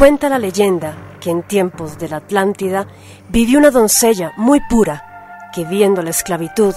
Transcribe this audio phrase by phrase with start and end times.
[0.00, 2.86] Cuenta la leyenda que en tiempos de la Atlántida
[3.28, 6.72] vivió una doncella muy pura que viendo la esclavitud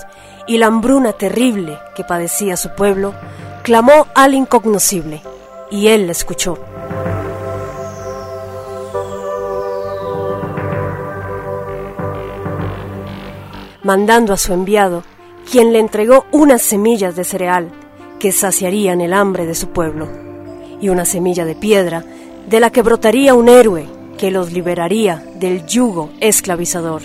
[0.46, 3.14] y la hambruna terrible que padecía su pueblo,
[3.64, 5.21] clamó al incognoscible
[5.71, 6.57] y él la escuchó.
[13.84, 15.04] Mandando a su enviado,
[15.50, 17.71] quien le entregó unas semillas de cereal
[18.19, 20.10] que saciarían el hambre de su pueblo,
[20.82, 22.04] y una semilla de piedra
[22.47, 27.02] de la que brotaría un héroe que los liberaría del yugo esclavizador.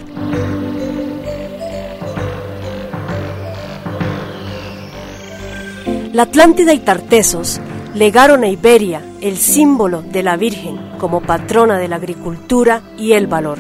[6.13, 7.61] La Atlántida y Tartesos
[7.95, 13.27] legaron a Iberia el símbolo de la Virgen como patrona de la agricultura y el
[13.27, 13.59] valor.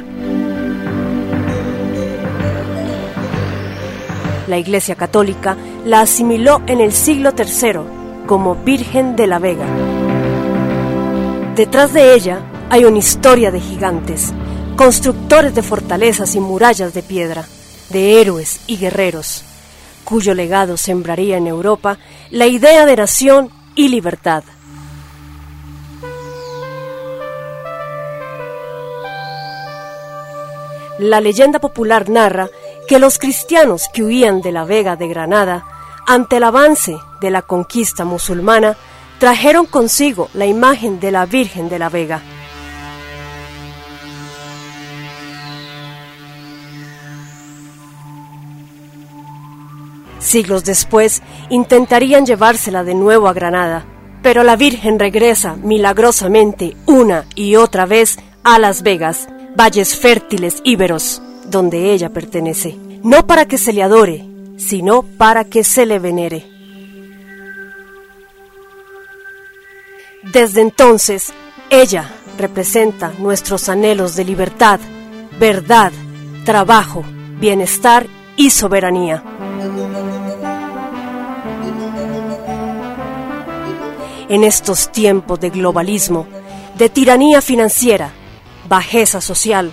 [4.49, 10.08] La Iglesia Católica la asimiló en el siglo III como Virgen de la Vega.
[11.59, 14.33] Detrás de ella hay una historia de gigantes,
[14.77, 17.49] constructores de fortalezas y murallas de piedra,
[17.91, 19.43] de héroes y guerreros,
[20.05, 21.99] cuyo legado sembraría en Europa
[22.31, 24.45] la idea de nación y libertad.
[31.01, 32.49] La leyenda popular narra
[32.87, 35.67] que los cristianos que huían de la Vega de Granada,
[36.07, 38.77] ante el avance de la conquista musulmana,
[39.19, 42.23] trajeron consigo la imagen de la Virgen de la Vega.
[50.21, 53.85] Siglos después intentarían llevársela de nuevo a Granada,
[54.23, 61.23] pero la Virgen regresa milagrosamente una y otra vez a Las Vegas, valles fértiles íberos,
[61.47, 64.25] donde ella pertenece, no para que se le adore,
[64.57, 66.58] sino para que se le venere.
[70.23, 71.33] Desde entonces,
[71.71, 74.81] ella representa nuestros anhelos de libertad,
[75.39, 75.93] verdad,
[76.45, 77.05] trabajo,
[77.39, 79.23] bienestar y soberanía.
[84.29, 86.27] En estos tiempos de globalismo,
[86.77, 88.11] de tiranía financiera,
[88.69, 89.71] bajeza social,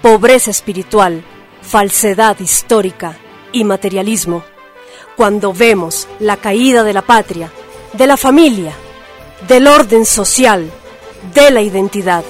[0.00, 1.22] pobreza espiritual,
[1.60, 3.16] falsedad histórica
[3.52, 4.42] y materialismo,
[5.16, 7.52] cuando vemos la caída de la patria,
[7.92, 8.74] de la familia,
[9.48, 10.70] del orden social,
[11.34, 12.24] de la identidad,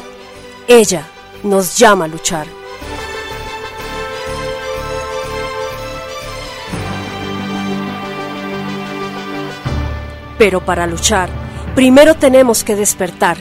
[0.69, 1.07] ella
[1.43, 2.47] nos llama a luchar.
[10.39, 11.29] Pero para luchar,
[11.75, 13.37] primero tenemos que despertar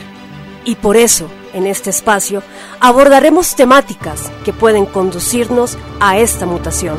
[0.64, 2.42] y por eso, en este espacio,
[2.80, 6.96] abordaremos temáticas que pueden conducirnos a esta mutación.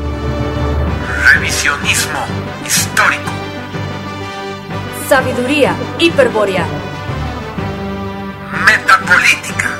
[1.33, 2.42] Revisionismo.
[5.13, 6.65] Sabiduría hiperbórea.
[8.65, 9.77] Metapolítica.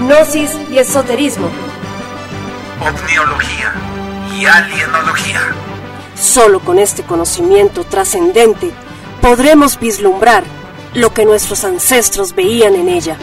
[0.00, 1.48] Gnosis y esoterismo.
[2.82, 3.72] Omniología
[4.36, 5.40] y alienología.
[6.14, 8.70] Solo con este conocimiento trascendente
[9.22, 10.44] podremos vislumbrar
[10.92, 13.16] lo que nuestros ancestros veían en ella,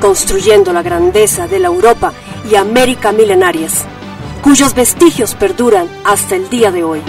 [0.00, 2.12] construyendo la grandeza de la Europa
[2.50, 3.84] y América milenarias,
[4.42, 7.02] cuyos vestigios perduran hasta el día de hoy.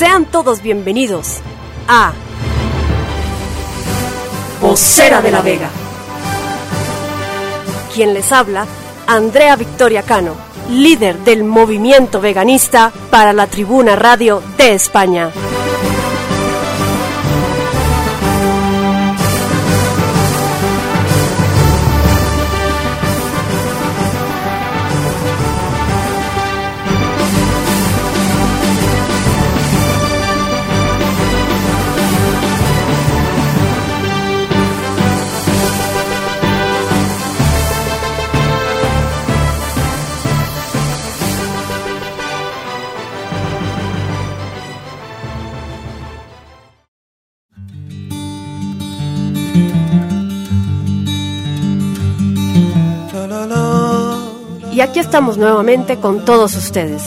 [0.00, 1.40] Sean todos bienvenidos
[1.86, 2.14] a
[4.62, 5.68] Vocera de la Vega.
[7.94, 8.64] Quien les habla,
[9.06, 10.36] Andrea Victoria Cano,
[10.70, 15.32] líder del movimiento veganista para la Tribuna Radio de España.
[54.80, 57.02] Y aquí estamos nuevamente con todos ustedes,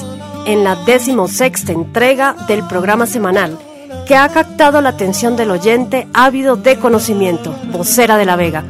[0.46, 3.58] en la decimosexta entrega del programa semanal
[4.06, 8.64] que ha captado la atención del oyente ávido de conocimiento, Vocera de la Vega,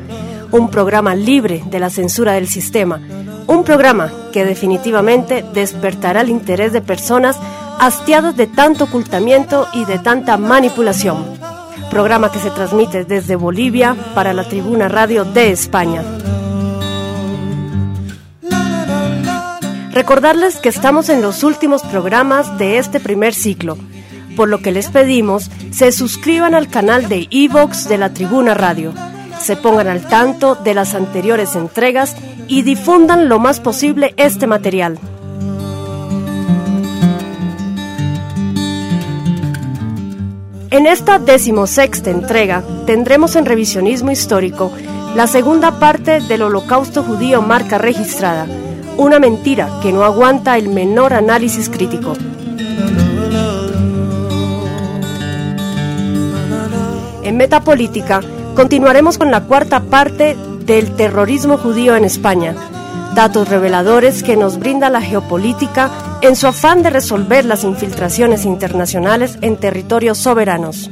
[0.51, 3.01] un programa libre de la censura del sistema,
[3.45, 7.37] un programa que definitivamente despertará el interés de personas
[7.81, 11.25] hastiadas de tanto ocultamiento y de tanta manipulación.
[11.91, 16.03] Programa que se transmite desde Bolivia para la Tribuna Radio de España.
[19.93, 23.77] Recordarles que estamos en los últimos programas de este primer ciclo,
[24.35, 28.91] por lo que les pedimos se suscriban al canal de Evox de la Tribuna Radio,
[29.39, 32.15] se pongan al tanto de las anteriores entregas
[32.47, 34.97] y difundan lo más posible este material.
[40.71, 44.71] En esta decimosexta entrega tendremos en revisionismo histórico
[45.15, 48.47] la segunda parte del holocausto judío marca registrada,
[48.97, 52.13] una mentira que no aguanta el menor análisis crítico.
[57.23, 58.21] En Metapolítica
[58.55, 60.35] continuaremos con la cuarta parte
[60.65, 62.55] del terrorismo judío en España,
[63.15, 65.89] datos reveladores que nos brinda la geopolítica
[66.21, 70.89] en su afán de resolver las infiltraciones internacionales en territorios soberanos.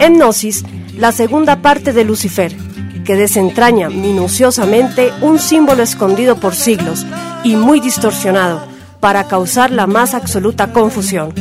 [0.00, 0.64] En Gnosis,
[0.96, 2.56] la segunda parte de Lucifer,
[3.08, 7.06] que desentraña minuciosamente un símbolo escondido por siglos
[7.42, 8.60] y muy distorsionado
[9.00, 11.32] para causar la más absoluta confusión.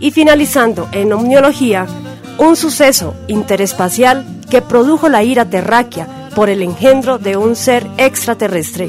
[0.00, 1.86] Y finalizando en omniología,
[2.38, 8.88] un suceso interespacial que produjo la ira terráquea por el engendro de un ser extraterrestre.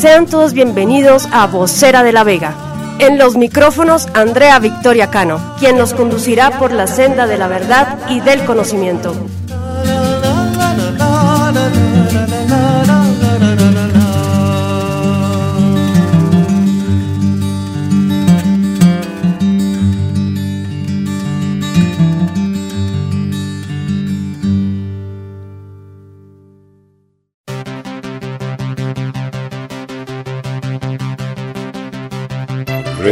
[0.00, 2.54] Sean todos bienvenidos a Vocera de la Vega.
[3.00, 7.98] En los micrófonos, Andrea Victoria Cano, quien nos conducirá por la senda de la verdad
[8.08, 9.12] y del conocimiento.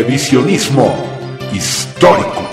[0.06, 0.94] Revisionismo
[1.52, 2.48] histórico.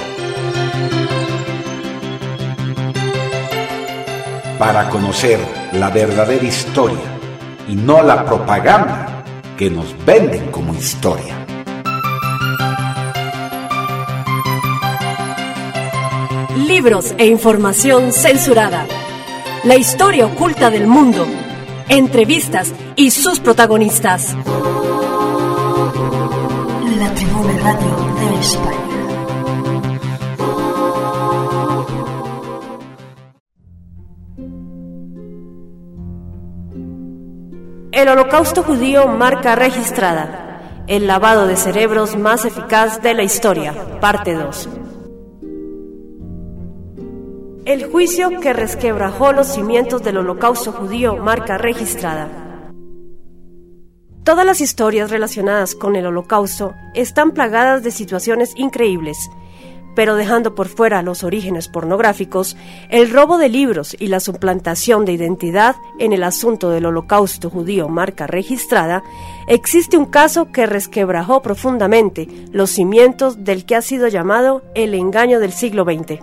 [4.58, 5.40] Para conocer
[5.74, 6.98] la verdadera historia
[7.70, 9.24] y no la propaganda
[9.56, 11.46] que nos venden como historia.
[16.58, 18.88] Libros e información censurada.
[19.64, 21.28] La historia oculta del mundo.
[21.88, 24.36] Entrevistas y sus protagonistas.
[27.64, 28.78] De España.
[37.94, 40.84] El holocausto judío marca registrada.
[40.88, 43.74] El lavado de cerebros más eficaz de la historia.
[44.02, 44.70] Parte 2.
[47.64, 52.43] El juicio que resquebrajó los cimientos del holocausto judío marca registrada.
[54.24, 59.18] Todas las historias relacionadas con el holocausto están plagadas de situaciones increíbles,
[59.96, 62.56] pero dejando por fuera los orígenes pornográficos,
[62.90, 67.90] el robo de libros y la suplantación de identidad en el asunto del holocausto judío
[67.90, 69.04] marca registrada,
[69.50, 75.42] existe un caso que resquebrajó profundamente los cimientos del que ha sido llamado el engaño
[75.42, 76.22] del siglo XX.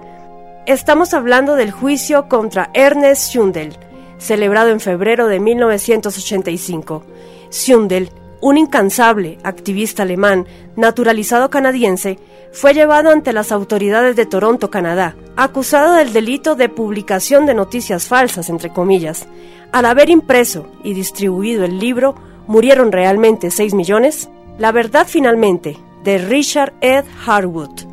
[0.67, 3.77] Estamos hablando del juicio contra Ernest Schundel,
[4.17, 7.05] celebrado en febrero de 1985
[7.51, 12.19] Sundel, un incansable activista alemán naturalizado canadiense,
[12.53, 18.07] fue llevado ante las autoridades de Toronto, Canadá, acusado del delito de publicación de noticias
[18.07, 19.27] falsas, entre comillas.
[19.73, 22.15] Al haber impreso y distribuido el libro,
[22.47, 24.31] ¿murieron realmente 6 millones?
[24.59, 27.87] La verdad finalmente, de Richard Ed Harwood.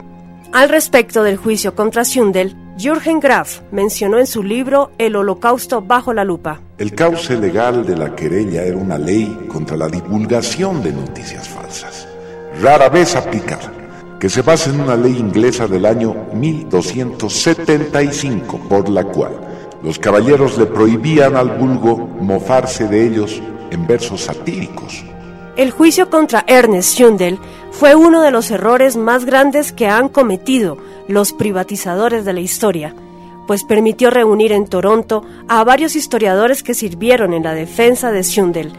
[0.53, 6.13] Al respecto del juicio contra Sundel, Jürgen Graf mencionó en su libro El Holocausto bajo
[6.13, 6.61] la lupa.
[6.77, 12.07] El cauce legal de la querella era una ley contra la divulgación de noticias falsas,
[12.61, 13.73] rara vez aplicada,
[14.19, 19.31] que se basa en una ley inglesa del año 1275, por la cual
[19.81, 23.41] los caballeros le prohibían al vulgo mofarse de ellos
[23.71, 25.03] en versos satíricos.
[25.55, 27.39] El juicio contra Ernest Schundel
[27.71, 32.93] fue uno de los errores más grandes que han cometido los privatizadores de la historia,
[33.47, 38.73] pues permitió reunir en Toronto a varios historiadores que sirvieron en la defensa de Schundel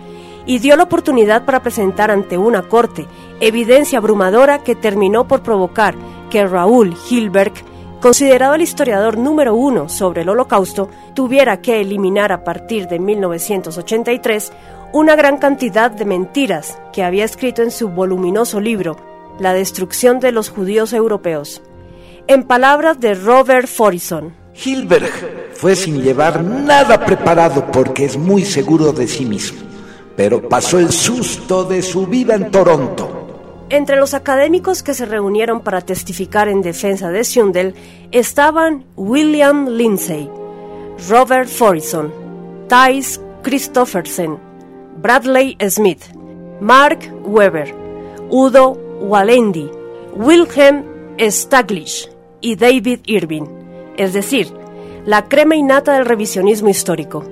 [0.46, 3.06] y dio la oportunidad para presentar ante una corte
[3.40, 5.94] evidencia abrumadora que terminó por provocar
[6.30, 7.52] que Raúl Hilberg,
[8.00, 14.52] considerado el historiador número uno sobre el holocausto, tuviera que eliminar a partir de 1983
[14.92, 18.96] una gran cantidad de mentiras que había escrito en su voluminoso libro
[19.38, 21.62] La destrucción de los judíos europeos.
[22.26, 24.34] En palabras de Robert Forison,
[24.64, 29.68] Hilberg fue sin llevar nada preparado porque es muy seguro de sí mismo.
[30.18, 33.66] pero pasó el susto de su vida en Toronto.
[33.70, 37.74] Entre los académicos que se reunieron para testificar en defensa de Sundell
[38.10, 40.28] estaban William Lindsay,
[41.08, 42.12] Robert Forison,
[42.66, 44.38] Thais Christophersen,
[45.00, 46.02] Bradley Smith,
[46.60, 47.72] Mark Weber,
[48.28, 49.70] Udo Walendi,
[50.16, 50.82] Wilhelm
[51.20, 52.10] Staglish
[52.40, 53.46] y David Irving,
[53.98, 54.52] es decir,
[55.04, 57.24] la crema innata del revisionismo histórico.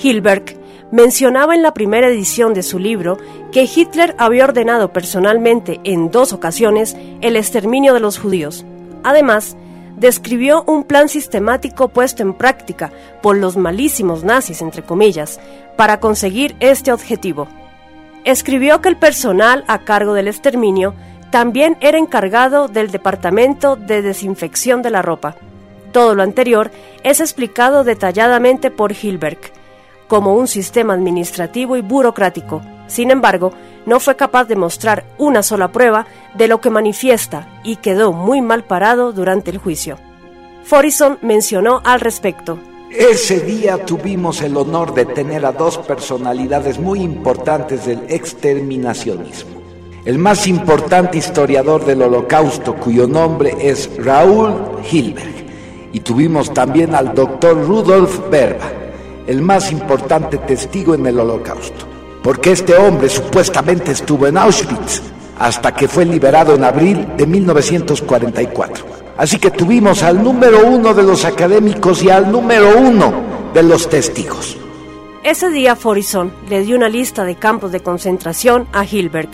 [0.00, 0.60] Hilberg
[0.92, 3.18] mencionaba en la primera edición de su libro
[3.52, 8.64] que Hitler había ordenado personalmente en dos ocasiones el exterminio de los judíos.
[9.02, 9.56] Además,
[9.96, 12.90] describió un plan sistemático puesto en práctica
[13.22, 15.40] por los malísimos nazis, entre comillas,
[15.76, 17.48] para conseguir este objetivo.
[18.24, 20.94] Escribió que el personal a cargo del exterminio
[21.30, 25.36] también era encargado del Departamento de Desinfección de la Ropa.
[25.92, 26.70] Todo lo anterior
[27.02, 29.38] es explicado detalladamente por Hilberg,
[30.08, 32.62] como un sistema administrativo y burocrático.
[32.86, 33.52] Sin embargo,
[33.86, 38.40] no fue capaz de mostrar una sola prueba de lo que manifiesta y quedó muy
[38.40, 39.98] mal parado durante el juicio.
[40.64, 42.58] Forison mencionó al respecto.
[42.90, 49.60] Ese día tuvimos el honor de tener a dos personalidades muy importantes del exterminacionismo.
[50.04, 54.54] El más importante historiador del holocausto, cuyo nombre es Raúl
[54.90, 55.39] Hilberg,
[55.92, 58.70] y tuvimos también al doctor Rudolf Berba,
[59.26, 61.86] el más importante testigo en el holocausto,
[62.22, 65.02] porque este hombre supuestamente estuvo en Auschwitz
[65.38, 68.84] hasta que fue liberado en abril de 1944.
[69.16, 73.12] Así que tuvimos al número uno de los académicos y al número uno
[73.52, 74.56] de los testigos.
[75.22, 79.30] Ese día Forison le dio una lista de campos de concentración a Hilberg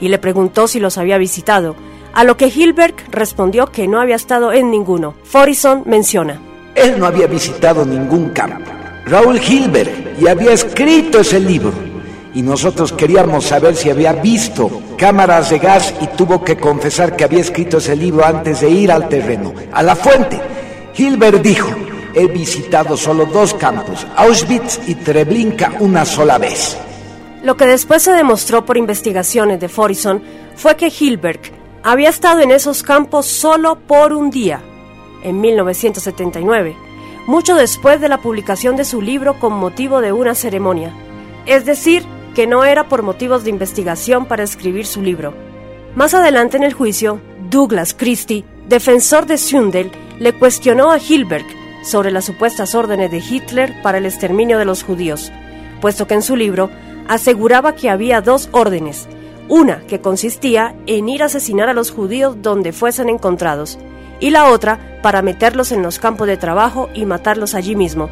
[0.00, 1.76] y le preguntó si los había visitado,
[2.16, 5.14] a lo que Hilberg respondió que no había estado en ninguno.
[5.22, 6.40] Forison menciona.
[6.74, 8.70] Él no había visitado ningún campo.
[9.04, 11.74] Raúl Hilberg y había escrito ese libro.
[12.32, 17.24] Y nosotros queríamos saber si había visto cámaras de gas y tuvo que confesar que
[17.24, 20.40] había escrito ese libro antes de ir al terreno, a la fuente.
[20.96, 21.68] Hilberg dijo,
[22.14, 26.78] he visitado solo dos campos, Auschwitz y Treblinka una sola vez.
[27.42, 30.22] Lo que después se demostró por investigaciones de Forison
[30.56, 34.60] fue que Hilberg había estado en esos campos solo por un día,
[35.22, 36.86] en 1979
[37.26, 40.92] mucho después de la publicación de su libro con motivo de una ceremonia.
[41.44, 42.04] Es decir,
[42.34, 45.34] que no era por motivos de investigación para escribir su libro.
[45.94, 51.46] Más adelante en el juicio, Douglas Christie, defensor de Sundell, le cuestionó a Hilberg
[51.82, 55.32] sobre las supuestas órdenes de Hitler para el exterminio de los judíos,
[55.80, 56.70] puesto que en su libro
[57.08, 59.08] aseguraba que había dos órdenes,
[59.48, 63.78] una que consistía en ir a asesinar a los judíos donde fuesen encontrados,
[64.20, 68.08] y la otra para meterlos en los campos de trabajo y matarlos allí mismo.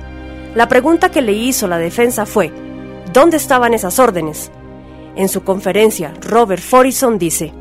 [0.54, 2.52] La pregunta que le hizo la defensa fue,
[3.12, 4.50] ¿dónde estaban esas órdenes?
[5.16, 7.52] En su conferencia, Robert Forison dice,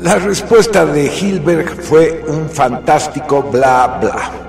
[0.00, 4.47] La respuesta de Hilberg fue un fantástico bla bla.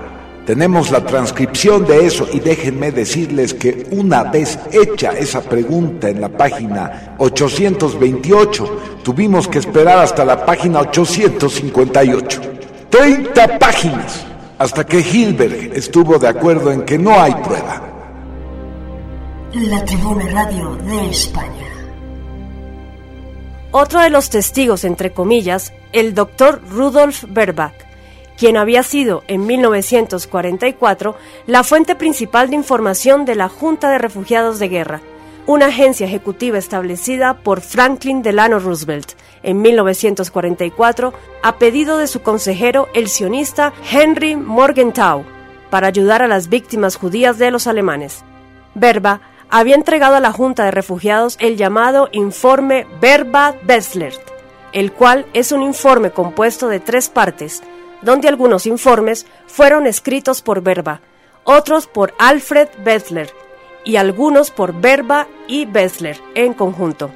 [0.50, 6.20] Tenemos la transcripción de eso y déjenme decirles que una vez hecha esa pregunta en
[6.20, 12.40] la página 828, tuvimos que esperar hasta la página 858.
[12.90, 14.26] 30 páginas
[14.58, 17.82] hasta que Hilberg estuvo de acuerdo en que no hay prueba.
[19.54, 21.68] La Tribuna Radio de España.
[23.70, 27.89] Otro de los testigos, entre comillas, el doctor Rudolf Berbach,
[28.40, 31.14] quien había sido en 1944
[31.46, 35.02] la fuente principal de información de la Junta de Refugiados de Guerra,
[35.46, 42.88] una agencia ejecutiva establecida por Franklin Delano Roosevelt en 1944 a pedido de su consejero
[42.94, 45.22] el sionista Henry Morgenthau
[45.68, 48.24] para ayudar a las víctimas judías de los alemanes.
[48.74, 49.20] Verba
[49.50, 54.22] había entregado a la Junta de Refugiados el llamado Informe Verba-Besslert,
[54.72, 57.62] el cual es un informe compuesto de tres partes,
[58.02, 61.00] donde algunos informes fueron escritos por Verba,
[61.44, 63.30] otros por Alfred Bessler
[63.84, 67.10] y algunos por Verba y Bessler en conjunto.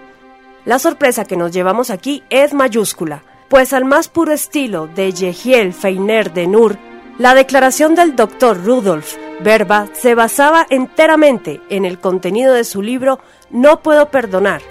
[0.64, 5.72] La sorpresa que nos llevamos aquí es mayúscula, pues al más puro estilo de Yehiel
[5.72, 6.78] Feiner de Nur,
[7.18, 13.20] la declaración del doctor Rudolf Verba se basaba enteramente en el contenido de su libro
[13.50, 14.62] No puedo perdonar,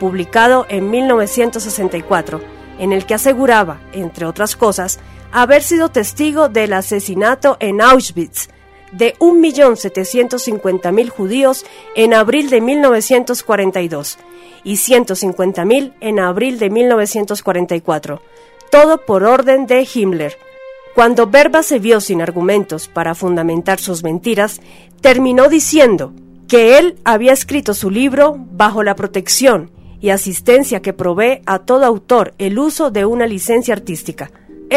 [0.00, 2.40] publicado en 1964,
[2.78, 5.00] en el que aseguraba, entre otras cosas,
[5.32, 8.48] haber sido testigo del asesinato en Auschwitz
[8.92, 11.64] de 1.750.000 judíos
[11.96, 14.18] en abril de 1942
[14.64, 18.22] y 150.000 en abril de 1944,
[18.70, 20.36] todo por orden de Himmler.
[20.94, 24.60] Cuando Berba se vio sin argumentos para fundamentar sus mentiras,
[25.00, 26.12] terminó diciendo,
[26.52, 29.70] que él había escrito su libro bajo la protección
[30.02, 34.30] y asistencia que provee a todo autor el uso de una licencia artística,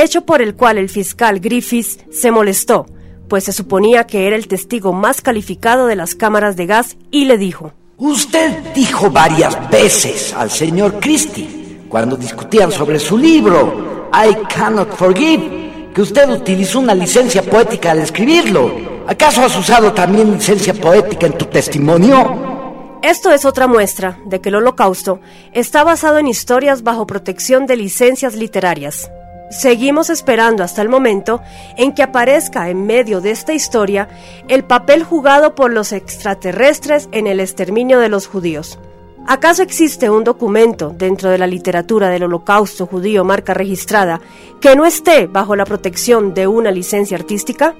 [0.04, 2.86] hecho por el cual el fiscal Griffiths se molestó,
[3.28, 7.26] pues se suponía que era el testigo más calificado de las cámaras de gas y
[7.26, 14.36] le dijo, Usted dijo varias veces al señor Christie, cuando discutían sobre su libro, I
[14.54, 19.04] Cannot Forgive, que usted utilizó una licencia poética al escribirlo.
[19.08, 23.00] ¿Acaso has usado también licencia poética en tu testimonio?
[23.02, 25.22] Esto es otra muestra de que el holocausto
[25.54, 29.10] está basado en historias bajo protección de licencias literarias.
[29.52, 31.42] Seguimos esperando hasta el momento
[31.78, 34.10] en que aparezca en medio de esta historia
[34.48, 38.80] el papel jugado por los extraterrestres en el exterminio de los judíos.
[39.28, 44.22] ¿Acaso existe un documento dentro de la literatura del holocausto judío marca registrada
[44.62, 47.76] que no esté bajo la protección de una licencia artística?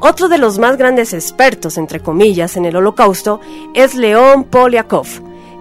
[0.00, 3.40] Otro de los más grandes expertos, entre comillas, en el holocausto
[3.74, 5.06] es León Poliakov,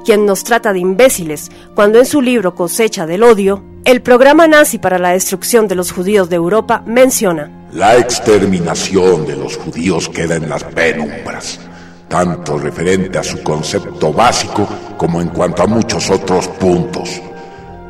[0.09, 4.79] quien nos trata de imbéciles cuando en su libro Cosecha del Odio, el programa nazi
[4.79, 10.37] para la destrucción de los judíos de Europa menciona La exterminación de los judíos queda
[10.37, 11.59] en las penumbras,
[12.07, 17.21] tanto referente a su concepto básico como en cuanto a muchos otros puntos.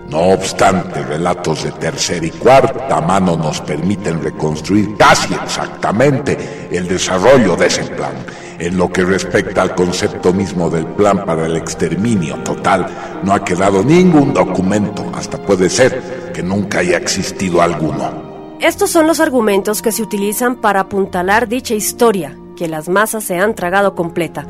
[0.10, 7.56] No obstante, relatos de tercera y cuarta mano nos permiten reconstruir casi exactamente el desarrollo
[7.56, 8.14] de ese plan.
[8.58, 12.88] En lo que respecta al concepto mismo del plan para el exterminio total,
[13.24, 18.58] no ha quedado ningún documento, hasta puede ser que nunca haya existido alguno.
[18.60, 23.38] Estos son los argumentos que se utilizan para apuntalar dicha historia, que las masas se
[23.38, 24.48] han tragado completa.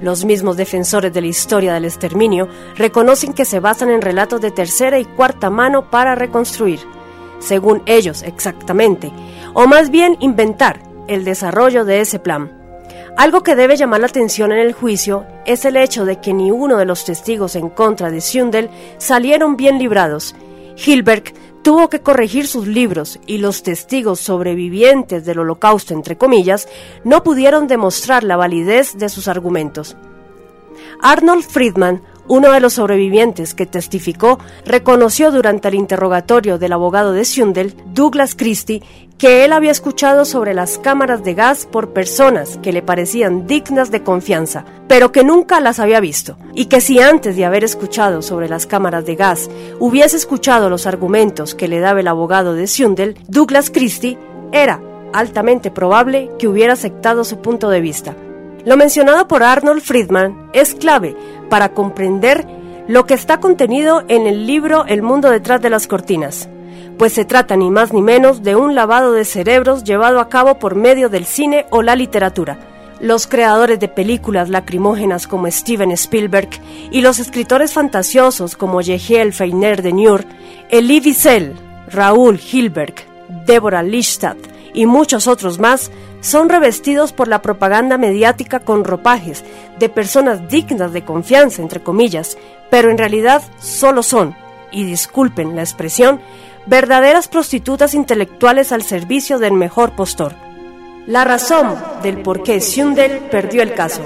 [0.00, 4.50] Los mismos defensores de la historia del exterminio reconocen que se basan en relatos de
[4.50, 6.80] tercera y cuarta mano para reconstruir,
[7.38, 9.12] según ellos exactamente,
[9.52, 12.50] o más bien inventar el desarrollo de ese plan.
[13.16, 16.50] Algo que debe llamar la atención en el juicio es el hecho de que ni
[16.50, 20.34] uno de los testigos en contra de Sundel salieron bien librados.
[20.76, 26.68] Hilberg tuvo que corregir sus libros y los testigos sobrevivientes del holocausto, entre comillas,
[27.04, 29.96] no pudieron demostrar la validez de sus argumentos.
[31.02, 37.24] Arnold Friedman uno de los sobrevivientes que testificó reconoció durante el interrogatorio del abogado de
[37.24, 38.84] Sundel, Douglas Christie,
[39.18, 43.90] que él había escuchado sobre las cámaras de gas por personas que le parecían dignas
[43.90, 48.22] de confianza, pero que nunca las había visto, y que si antes de haber escuchado
[48.22, 52.68] sobre las cámaras de gas hubiese escuchado los argumentos que le daba el abogado de
[52.68, 54.18] Sundel, Douglas Christie,
[54.52, 54.80] era
[55.12, 58.14] altamente probable que hubiera aceptado su punto de vista.
[58.64, 61.16] Lo mencionado por Arnold Friedman es clave
[61.48, 62.46] para comprender
[62.88, 66.48] lo que está contenido en el libro El mundo detrás de las cortinas,
[66.98, 70.58] pues se trata ni más ni menos de un lavado de cerebros llevado a cabo
[70.58, 72.58] por medio del cine o la literatura.
[73.00, 76.50] Los creadores de películas lacrimógenas como Steven Spielberg
[76.90, 80.24] y los escritores fantasiosos como Yehiel Feiner de Nur,
[80.68, 81.54] Elie Wiesel,
[81.90, 82.94] Raúl Hilberg,
[83.46, 89.44] Deborah Lichtstadt y muchos otros más son revestidos por la propaganda mediática con ropajes
[89.78, 92.36] de personas dignas de confianza, entre comillas,
[92.70, 94.34] pero en realidad solo son,
[94.70, 96.20] y disculpen la expresión,
[96.66, 100.34] verdaderas prostitutas intelectuales al servicio del mejor postor.
[101.06, 104.02] La razón del por qué Sundel perdió el caso.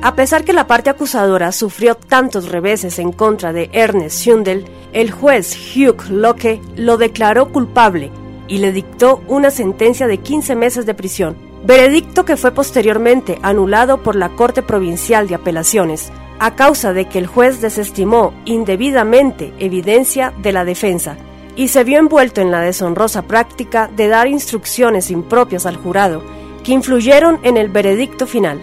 [0.00, 5.10] A pesar que la parte acusadora sufrió tantos reveses en contra de Ernest Sundel, el
[5.10, 8.10] juez Hugh Locke lo declaró culpable
[8.48, 14.02] y le dictó una sentencia de 15 meses de prisión, veredicto que fue posteriormente anulado
[14.02, 20.32] por la Corte Provincial de Apelaciones, a causa de que el juez desestimó indebidamente evidencia
[20.38, 21.16] de la defensa
[21.56, 26.22] y se vio envuelto en la deshonrosa práctica de dar instrucciones impropias al jurado
[26.64, 28.60] que influyeron en el veredicto final.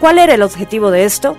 [0.00, 1.36] ¿Cuál era el objetivo de esto?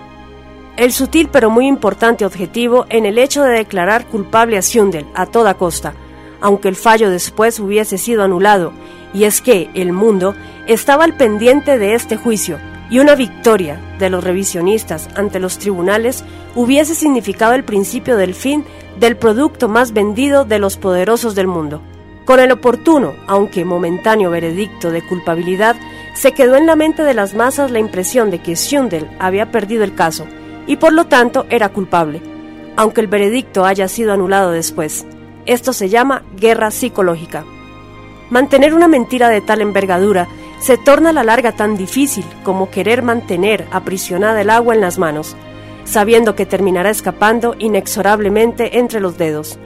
[0.78, 5.26] El sutil pero muy importante objetivo en el hecho de declarar culpable a Sundel a
[5.26, 5.94] toda costa,
[6.42, 8.74] aunque el fallo después hubiese sido anulado,
[9.14, 10.36] y es que el mundo
[10.68, 12.58] estaba al pendiente de este juicio,
[12.90, 16.26] y una victoria de los revisionistas ante los tribunales
[16.56, 18.66] hubiese significado el principio del fin
[19.00, 21.82] del producto más vendido de los poderosos del mundo.
[22.26, 25.78] Con el oportuno, aunque momentáneo veredicto de culpabilidad,
[26.14, 29.84] se quedó en la mente de las masas la impresión de que Schundel había perdido
[29.84, 30.28] el caso
[30.68, 32.22] y por lo tanto era culpable,
[32.76, 35.06] aunque el veredicto haya sido anulado después.
[35.46, 37.44] Esto se llama guerra psicológica.
[38.30, 40.28] Mantener una mentira de tal envergadura
[40.60, 45.00] se torna a la larga tan difícil como querer mantener aprisionada el agua en las
[45.00, 45.36] manos,
[45.84, 49.58] sabiendo que terminará escapando inexorablemente entre los dedos.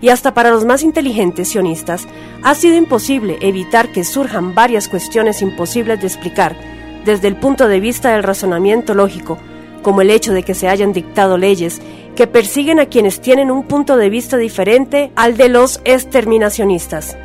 [0.00, 2.08] Y hasta para los más inteligentes sionistas
[2.42, 6.56] ha sido imposible evitar que surjan varias cuestiones imposibles de explicar,
[7.04, 9.38] desde el punto de vista del razonamiento lógico,
[9.82, 11.80] como el hecho de que se hayan dictado leyes
[12.20, 17.16] que persiguen a quienes tienen un punto de vista diferente al de los exterminacionistas.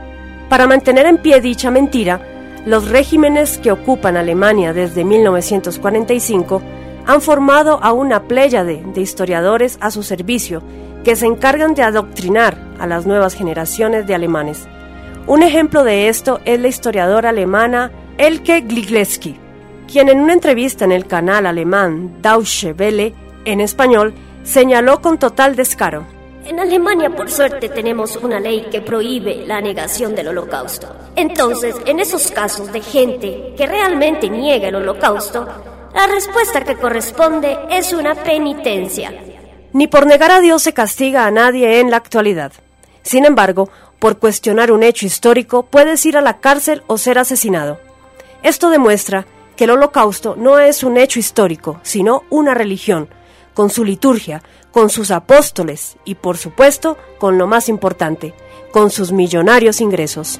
[0.48, 2.22] Para mantener en pie dicha mentira,
[2.66, 6.62] los regímenes que ocupan Alemania desde 1945
[7.06, 10.64] han formado a una pléyade de historiadores a su servicio
[11.04, 14.66] que se encargan de adoctrinar a las nuevas generaciones de alemanes.
[15.28, 19.36] Un ejemplo de esto es la historiadora alemana Elke Gliglewski,
[19.92, 24.14] quien en una entrevista en el canal alemán Deutsche Welle en español
[24.46, 26.06] señaló con total descaro.
[26.46, 30.96] En Alemania, por suerte, tenemos una ley que prohíbe la negación del holocausto.
[31.16, 35.48] Entonces, en esos casos de gente que realmente niega el holocausto,
[35.94, 39.12] la respuesta que corresponde es una penitencia.
[39.74, 42.54] Ni por negar a Dios se castiga a nadie en la actualidad.
[43.02, 47.80] Sin embargo, por cuestionar un hecho histórico puedes ir a la cárcel o ser asesinado.
[48.44, 53.10] Esto demuestra que el holocausto no es un hecho histórico, sino una religión,
[53.56, 58.36] con su liturgia, con sus apóstoles y, por supuesto, con lo más importante,
[58.72, 60.39] con sus millonarios ingresos.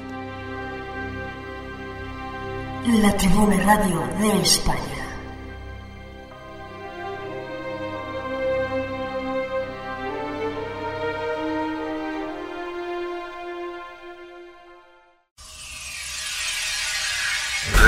[2.86, 4.80] La Tribuna Radio de España.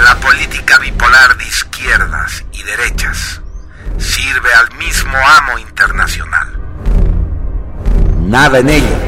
[0.03, 3.43] La política bipolar de izquierdas y derechas
[3.99, 6.59] sirve al mismo amo internacional.
[8.21, 8.99] Nada en ella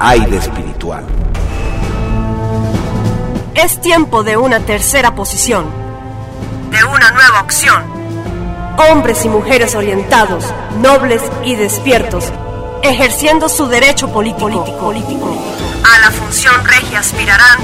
[0.00, 1.04] hay de espiritual.
[3.54, 5.66] Es tiempo de una tercera posición,
[6.70, 7.82] de una nueva opción.
[8.90, 10.44] Hombres y mujeres orientados,
[10.80, 12.32] nobles y despiertos,
[12.82, 14.78] ejerciendo su derecho político.
[14.78, 15.36] político.
[15.84, 17.58] A la función regia aspirarán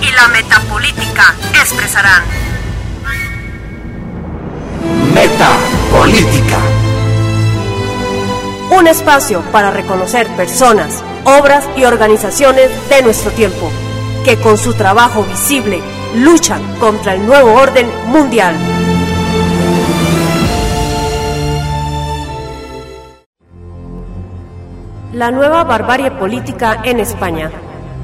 [0.00, 2.22] y la metapolítica expresarán.
[5.14, 6.58] Metapolítica.
[8.76, 13.70] Un espacio para reconocer personas, obras y organizaciones de nuestro tiempo,
[14.24, 15.80] que con su trabajo visible
[16.16, 18.56] luchan contra el nuevo orden mundial.
[25.12, 27.52] La nueva barbarie política en España.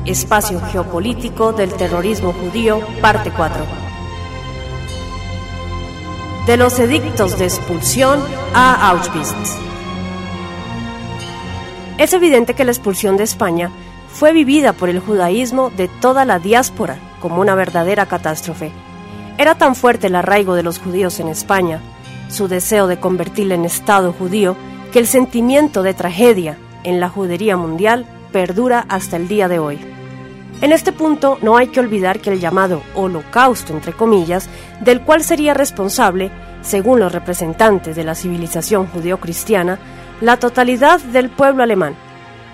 [0.04, 3.89] Espacio geopolítico del terrorismo judío, parte 4.
[6.50, 8.18] De los edictos de expulsión
[8.54, 9.56] a Auschwitz.
[11.96, 13.70] Es evidente que la expulsión de España
[14.12, 18.72] fue vivida por el judaísmo de toda la diáspora como una verdadera catástrofe.
[19.38, 21.80] Era tan fuerte el arraigo de los judíos en España,
[22.30, 24.56] su deseo de convertirla en Estado judío,
[24.92, 29.78] que el sentimiento de tragedia en la judería mundial perdura hasta el día de hoy.
[30.60, 34.48] En este punto no hay que olvidar que el llamado holocausto, entre comillas,
[34.80, 39.78] del cual sería responsable, según los representantes de la civilización judío-cristiana,
[40.20, 41.96] la totalidad del pueblo alemán,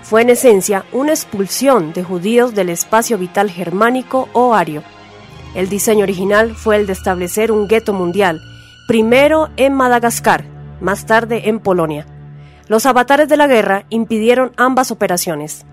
[0.03, 4.83] fue en esencia una expulsión de judíos del espacio vital germánico o ario.
[5.53, 8.39] El diseño original fue el de establecer un gueto mundial,
[8.87, 10.45] primero en Madagascar,
[10.79, 12.05] más tarde en Polonia.
[12.69, 15.65] Los avatares de la guerra impidieron ambas operaciones.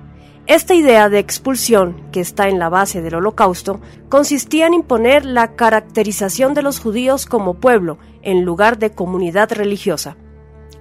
[0.47, 3.81] Esta idea de expulsión, que está en la base del holocausto,
[4.11, 10.19] consistía en imponer la caracterización de los judíos como pueblo en lugar de comunidad religiosa.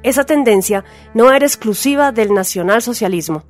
[0.04, 3.43] Esa tendencia no era exclusiva del nacionalsocialismo,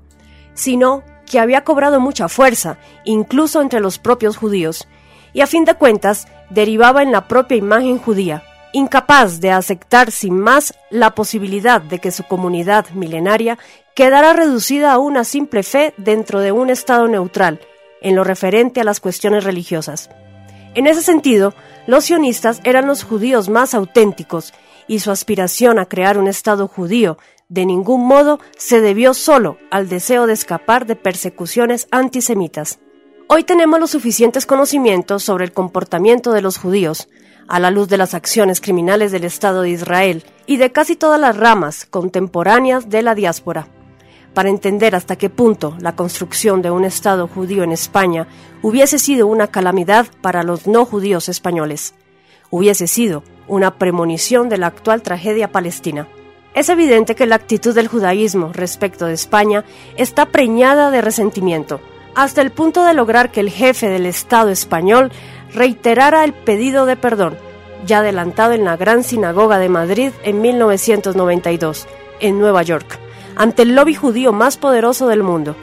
[0.53, 4.87] sino que había cobrado mucha fuerza, incluso entre los propios judíos,
[5.33, 10.37] y a fin de cuentas derivaba en la propia imagen judía, incapaz de aceptar sin
[10.39, 13.57] más la posibilidad de que su comunidad milenaria
[13.95, 17.59] quedara reducida a una simple fe dentro de un Estado neutral,
[18.01, 20.09] en lo referente a las cuestiones religiosas.
[20.73, 21.53] En ese sentido,
[21.85, 24.53] los sionistas eran los judíos más auténticos,
[24.87, 27.17] y su aspiración a crear un Estado judío
[27.49, 32.79] de ningún modo se debió solo al deseo de escapar de persecuciones antisemitas.
[33.27, 37.09] Hoy tenemos los suficientes conocimientos sobre el comportamiento de los judíos,
[37.47, 41.19] a la luz de las acciones criminales del Estado de Israel y de casi todas
[41.19, 43.67] las ramas contemporáneas de la diáspora,
[44.33, 48.27] para entender hasta qué punto la construcción de un Estado judío en España
[48.61, 51.93] hubiese sido una calamidad para los no judíos españoles,
[52.49, 56.07] hubiese sido una premonición de la actual tragedia palestina.
[56.53, 59.65] Es evidente que la actitud del judaísmo respecto de España
[59.97, 61.79] está preñada de resentimiento,
[62.15, 65.11] hasta el punto de lograr que el jefe del Estado español
[65.53, 67.37] reiterara el pedido de perdón,
[67.85, 71.87] ya adelantado en la Gran Sinagoga de Madrid en 1992,
[72.19, 72.99] en Nueva York,
[73.35, 75.55] ante el lobby judío más poderoso del mundo.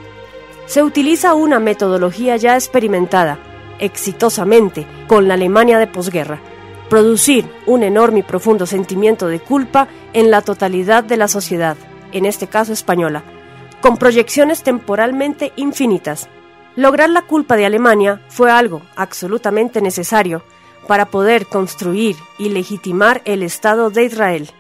[0.67, 3.39] Se utiliza una metodología ya experimentada,
[3.79, 6.41] exitosamente, con la Alemania de posguerra,
[6.89, 11.77] producir un enorme y profundo sentimiento de culpa en la totalidad de la sociedad,
[12.13, 13.23] en este caso española,
[13.81, 16.29] con proyecciones temporalmente infinitas.
[16.77, 20.43] Lograr la culpa de Alemania fue algo absolutamente necesario
[20.87, 24.51] para poder construir y legitimar el Estado de Israel.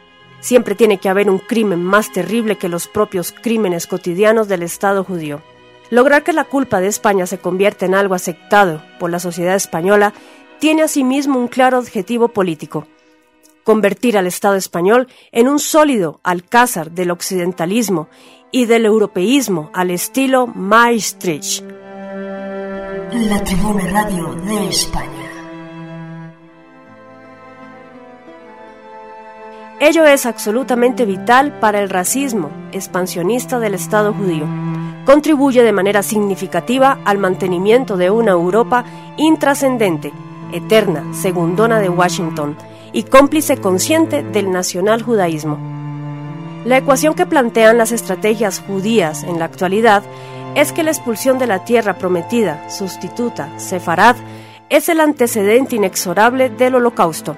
[0.40, 5.04] Siempre tiene que haber un crimen más terrible que los propios crímenes cotidianos del Estado
[5.04, 5.42] judío.
[5.90, 10.14] Lograr que la culpa de España se convierta en algo aceptado por la sociedad española
[10.60, 12.86] tiene asimismo un claro objetivo político.
[13.64, 18.08] Convertir al Estado español en un sólido alcázar del occidentalismo
[18.52, 21.64] y del europeísmo al estilo Maastricht.
[23.12, 25.19] La Tribuna Radio de España.
[29.82, 34.46] Ello es absolutamente vital para el racismo expansionista del Estado judío.
[35.06, 38.84] Contribuye de manera significativa al mantenimiento de una Europa
[39.16, 40.12] intrascendente,
[40.52, 42.58] eterna, segundona de Washington
[42.92, 45.58] y cómplice consciente del nacional judaísmo.
[46.66, 50.02] La ecuación que plantean las estrategias judías en la actualidad
[50.54, 54.16] es que la expulsión de la tierra prometida, sustituta, Sefarad,
[54.68, 57.34] es el antecedente inexorable del holocausto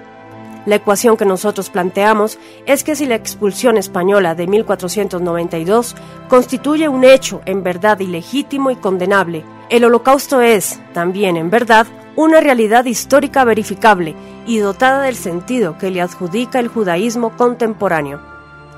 [0.66, 5.96] la ecuación que nosotros planteamos es que si la expulsión española de 1492
[6.28, 12.40] constituye un hecho en verdad ilegítimo y condenable, el holocausto es, también en verdad, una
[12.40, 14.14] realidad histórica verificable
[14.46, 18.20] y dotada del sentido que le adjudica el judaísmo contemporáneo.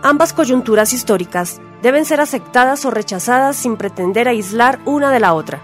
[0.03, 5.61] Ambas coyunturas históricas deben ser aceptadas o rechazadas sin pretender aislar una de la otra.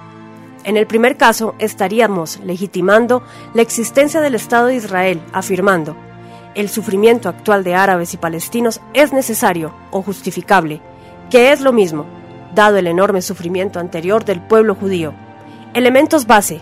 [0.64, 3.22] En el primer caso, estaríamos legitimando
[3.54, 5.96] la existencia del Estado de Israel, afirmando,
[6.54, 10.80] el sufrimiento actual de árabes y palestinos es necesario o justificable,
[11.30, 12.06] que es lo mismo,
[12.54, 15.14] dado el enorme sufrimiento anterior del pueblo judío.
[15.74, 16.60] Elementos base,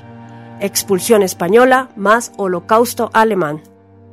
[0.61, 3.63] expulsión española más holocausto alemán.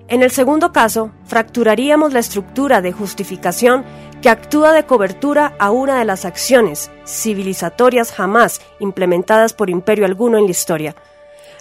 [0.08, 3.84] En el segundo caso, fracturaríamos la estructura de justificación
[4.22, 10.38] que actúa de cobertura a una de las acciones civilizatorias jamás implementadas por imperio alguno
[10.38, 10.96] en la historia,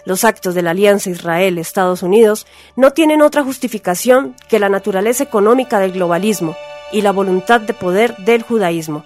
[0.05, 5.79] los actos de la Alianza Israel-Estados Unidos no tienen otra justificación que la naturaleza económica
[5.79, 6.55] del globalismo
[6.91, 9.03] y la voluntad de poder del judaísmo,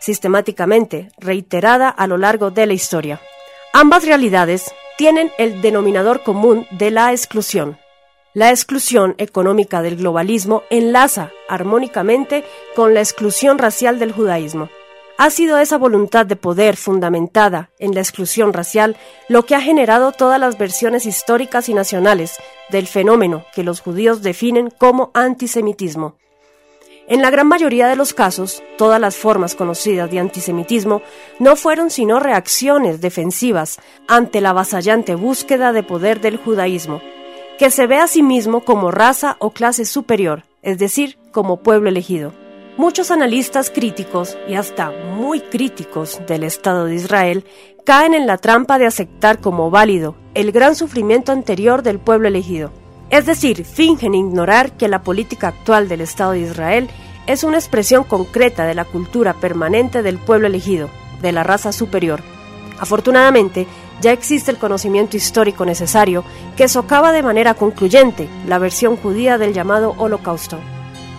[0.00, 3.20] sistemáticamente reiterada a lo largo de la historia.
[3.72, 7.78] Ambas realidades tienen el denominador común de la exclusión.
[8.34, 12.44] La exclusión económica del globalismo enlaza armónicamente
[12.76, 14.68] con la exclusión racial del judaísmo
[15.20, 18.96] ha sido esa voluntad de poder fundamentada en la exclusión racial
[19.28, 22.36] lo que ha generado todas las versiones históricas y nacionales
[22.70, 26.16] del fenómeno que los judíos definen como antisemitismo.
[27.06, 31.02] En la gran mayoría de los casos, todas las formas conocidas de antisemitismo
[31.38, 33.78] no fueron sino reacciones defensivas
[34.08, 37.02] ante la avasallante búsqueda de poder del judaísmo,
[37.58, 41.90] que se ve a sí mismo como raza o clase superior, es decir, como pueblo
[41.90, 42.32] elegido.
[42.80, 47.44] Muchos analistas críticos y hasta muy críticos del Estado de Israel
[47.84, 52.72] caen en la trampa de aceptar como válido el gran sufrimiento anterior del pueblo elegido.
[53.10, 56.88] Es decir, fingen ignorar que la política actual del Estado de Israel
[57.26, 60.88] es una expresión concreta de la cultura permanente del pueblo elegido,
[61.20, 62.22] de la raza superior.
[62.78, 63.66] Afortunadamente,
[64.00, 66.24] ya existe el conocimiento histórico necesario
[66.56, 70.56] que socava de manera concluyente la versión judía del llamado Holocausto.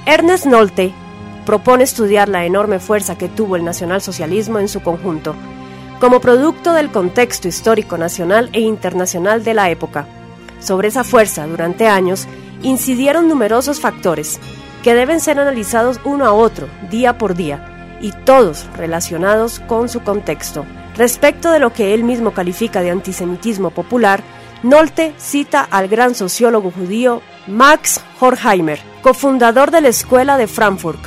[0.08, 0.92] Ernest Nolte
[1.46, 5.36] propone estudiar la enorme fuerza que tuvo el nacionalsocialismo en su conjunto,
[6.00, 10.08] como producto del contexto histórico nacional e internacional de la época.
[10.60, 12.28] Sobre esa fuerza, durante años,
[12.64, 14.40] incidieron numerosos factores,
[14.84, 20.02] que deben ser analizados uno a otro, día por día, y todos relacionados con su
[20.02, 20.66] contexto.
[20.98, 24.24] Respecto de lo que él mismo califica de antisemitismo popular,
[24.64, 31.00] Nolte cita al gran sociólogo judío Max Horkheimer, cofundador de la Escuela de Frankfurt,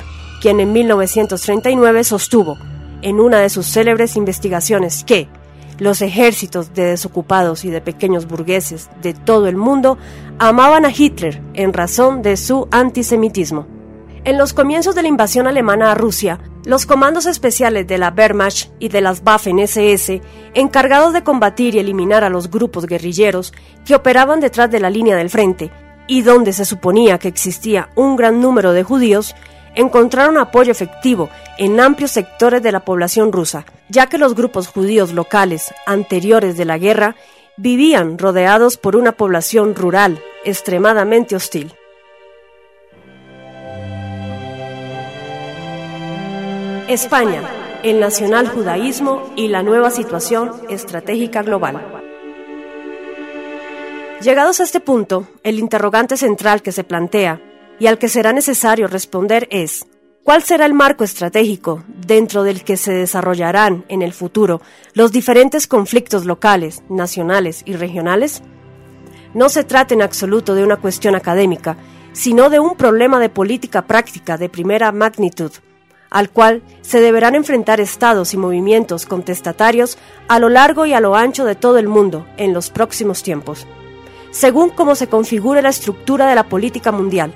[0.44, 2.58] quien en 1939 sostuvo
[3.00, 5.26] en una de sus célebres investigaciones que
[5.78, 9.96] los ejércitos de desocupados y de pequeños burgueses de todo el mundo
[10.38, 13.66] amaban a Hitler en razón de su antisemitismo.
[14.24, 18.68] En los comienzos de la invasión alemana a Rusia, los comandos especiales de la Wehrmacht
[18.78, 20.20] y de las Waffen-SS,
[20.52, 23.54] encargados de combatir y eliminar a los grupos guerrilleros
[23.86, 25.70] que operaban detrás de la línea del frente,
[26.06, 29.34] y donde se suponía que existía un gran número de judíos,
[29.74, 35.12] encontraron apoyo efectivo en amplios sectores de la población rusa, ya que los grupos judíos
[35.12, 37.16] locales anteriores de la guerra
[37.56, 41.74] vivían rodeados por una población rural extremadamente hostil.
[46.88, 47.42] España,
[47.82, 51.80] el nacional judaísmo y la nueva situación estratégica global.
[54.20, 57.40] Llegados a este punto, el interrogante central que se plantea
[57.78, 59.86] y al que será necesario responder es,
[60.22, 64.60] ¿cuál será el marco estratégico dentro del que se desarrollarán en el futuro
[64.92, 68.42] los diferentes conflictos locales, nacionales y regionales?
[69.34, 71.76] No se trata en absoluto de una cuestión académica,
[72.12, 75.50] sino de un problema de política práctica de primera magnitud,
[76.10, 81.16] al cual se deberán enfrentar estados y movimientos contestatarios a lo largo y a lo
[81.16, 83.66] ancho de todo el mundo en los próximos tiempos.
[84.30, 87.34] Según cómo se configure la estructura de la política mundial,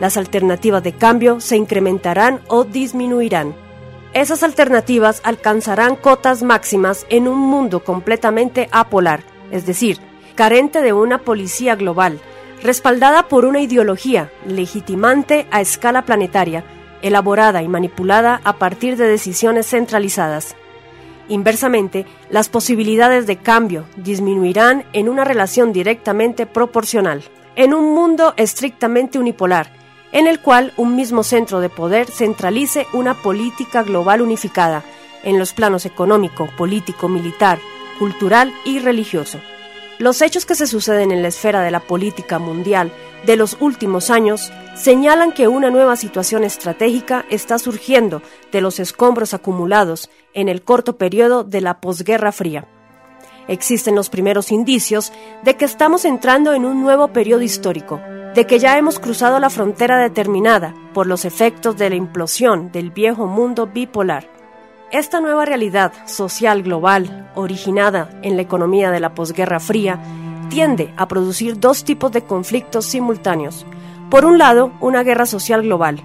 [0.00, 3.54] las alternativas de cambio se incrementarán o disminuirán.
[4.14, 9.98] Esas alternativas alcanzarán cotas máximas en un mundo completamente apolar, es decir,
[10.34, 12.20] carente de una policía global,
[12.62, 16.64] respaldada por una ideología legitimante a escala planetaria,
[17.02, 20.56] elaborada y manipulada a partir de decisiones centralizadas.
[21.28, 27.22] Inversamente, las posibilidades de cambio disminuirán en una relación directamente proporcional,
[27.54, 29.77] en un mundo estrictamente unipolar,
[30.12, 34.82] en el cual un mismo centro de poder centralice una política global unificada
[35.22, 37.58] en los planos económico, político, militar,
[37.98, 39.38] cultural y religioso.
[39.98, 42.92] Los hechos que se suceden en la esfera de la política mundial
[43.26, 49.34] de los últimos años señalan que una nueva situación estratégica está surgiendo de los escombros
[49.34, 52.68] acumulados en el corto periodo de la posguerra fría.
[53.48, 58.00] Existen los primeros indicios de que estamos entrando en un nuevo periodo histórico,
[58.38, 62.92] de que ya hemos cruzado la frontera determinada por los efectos de la implosión del
[62.92, 64.30] viejo mundo bipolar.
[64.92, 70.00] Esta nueva realidad social global, originada en la economía de la posguerra fría,
[70.50, 73.66] tiende a producir dos tipos de conflictos simultáneos.
[74.08, 76.00] Por un lado, una guerra social global,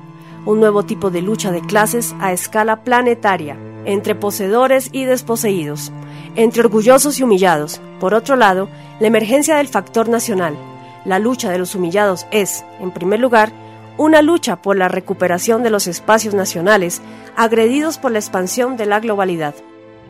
[0.48, 5.92] un nuevo tipo de lucha de clases a escala planetaria, entre poseedores y desposeídos,
[6.36, 7.80] entre orgullosos y humillados.
[8.00, 8.70] Por otro lado,
[9.00, 10.58] la emergencia del factor nacional.
[11.06, 13.52] La lucha de los humillados es, en primer lugar,
[13.98, 17.02] una lucha por la recuperación de los espacios nacionales
[17.36, 19.54] agredidos por la expansión de la globalidad.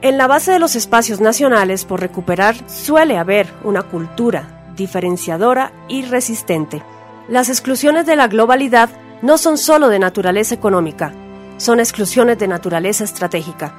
[0.02, 6.04] En la base de los espacios nacionales por recuperar suele haber una cultura diferenciadora y
[6.04, 6.84] resistente.
[7.28, 8.90] Las exclusiones de la globalidad
[9.22, 11.14] no son sólo de naturaleza económica,
[11.58, 13.74] son exclusiones de naturaleza estratégica.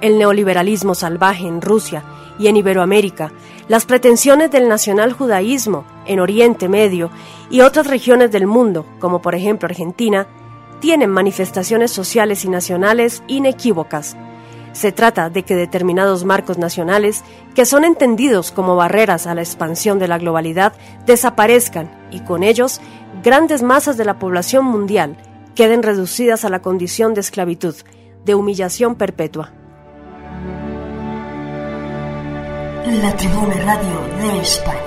[0.00, 2.02] El neoliberalismo salvaje en Rusia
[2.38, 3.30] y en Iberoamérica,
[3.68, 7.10] las pretensiones del nacional judaísmo en Oriente Medio
[7.50, 10.26] y otras regiones del mundo, como por ejemplo Argentina,
[10.80, 14.16] tienen manifestaciones sociales y nacionales inequívocas.
[14.72, 19.98] Se trata de que determinados marcos nacionales, que son entendidos como barreras a la expansión
[19.98, 20.72] de la globalidad,
[21.04, 22.80] desaparezcan y con ellos
[23.22, 25.16] grandes masas de la población mundial
[25.54, 27.74] queden reducidas a la condición de esclavitud,
[28.24, 29.52] de humillación perpetua.
[32.86, 34.78] La Tribuna Radio de España.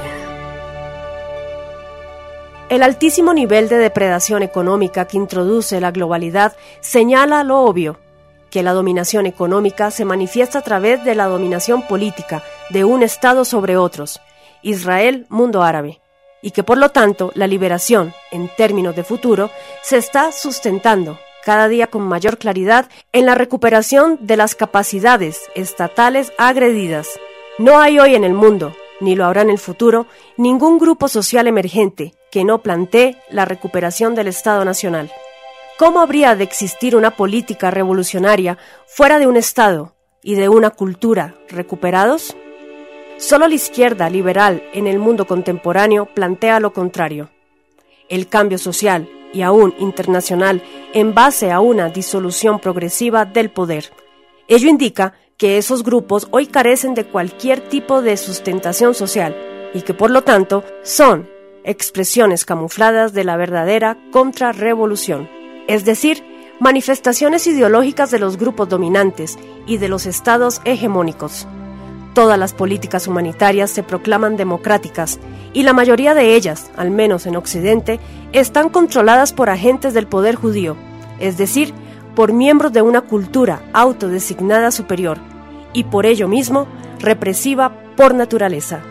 [2.70, 8.00] El altísimo nivel de depredación económica que introduce la globalidad señala lo obvio,
[8.50, 13.46] que la dominación económica se manifiesta a través de la dominación política de un Estado
[13.46, 14.22] sobre otros,
[14.62, 16.02] Israel, mundo árabe,
[16.42, 19.52] y que por lo tanto la liberación, en términos de futuro,
[19.84, 26.32] se está sustentando cada día con mayor claridad en la recuperación de las capacidades estatales
[26.38, 27.10] agredidas.
[27.58, 31.48] No hay hoy en el mundo, ni lo habrá en el futuro, ningún grupo social
[31.48, 35.12] emergente que no plantee la recuperación del Estado Nacional.
[35.78, 41.36] ¿Cómo habría de existir una política revolucionaria fuera de un Estado y de una cultura
[41.50, 42.36] recuperados?
[43.18, 47.30] Solo la izquierda liberal en el mundo contemporáneo plantea lo contrario.
[48.10, 53.92] El cambio social y aún internacional en base a una disolución progresiva del poder.
[54.48, 59.36] Ello indica que esos grupos hoy carecen de cualquier tipo de sustentación social
[59.74, 61.28] y que por lo tanto son
[61.64, 65.28] expresiones camufladas de la verdadera contrarrevolución
[65.68, 66.24] es decir,
[66.60, 71.48] manifestaciones ideológicas de los grupos dominantes y de los estados hegemónicos.
[72.14, 75.20] Todas las políticas humanitarias se proclaman democráticas
[75.54, 78.00] y la mayoría de ellas, al menos en Occidente,
[78.32, 80.78] están controladas por agentes del poder judío,
[81.20, 81.74] es decir,
[82.14, 85.31] por miembros de una cultura autodesignada superior
[85.74, 86.68] y por ello mismo
[87.00, 88.82] represiva por naturaleza.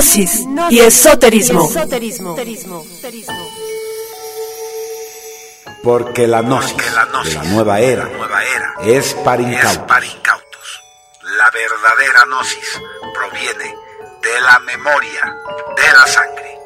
[0.00, 1.68] Gnosis y esoterismo.
[5.82, 8.08] Porque la gnosis, de la nueva era,
[8.82, 10.82] es para incautos.
[11.22, 12.80] La verdadera gnosis
[13.14, 13.76] proviene
[14.22, 15.36] de la memoria,
[15.76, 16.58] de la sangre.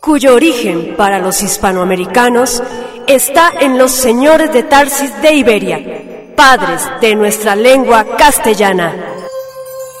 [0.00, 2.62] Cuyo origen para los hispanoamericanos
[3.06, 9.13] está en los señores de Tarsis de Iberia, padres de nuestra lengua castellana.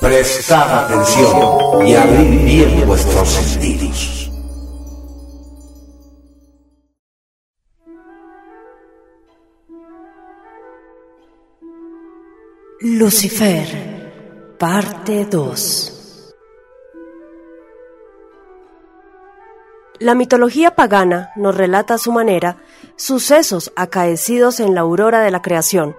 [0.04, 4.30] Prestad atención y abrid bien vuestros sentidos.
[12.80, 16.34] Lucifer, parte 2
[20.00, 22.58] La mitología pagana nos relata a su manera
[22.96, 25.96] sucesos acaecidos en la aurora de la creación,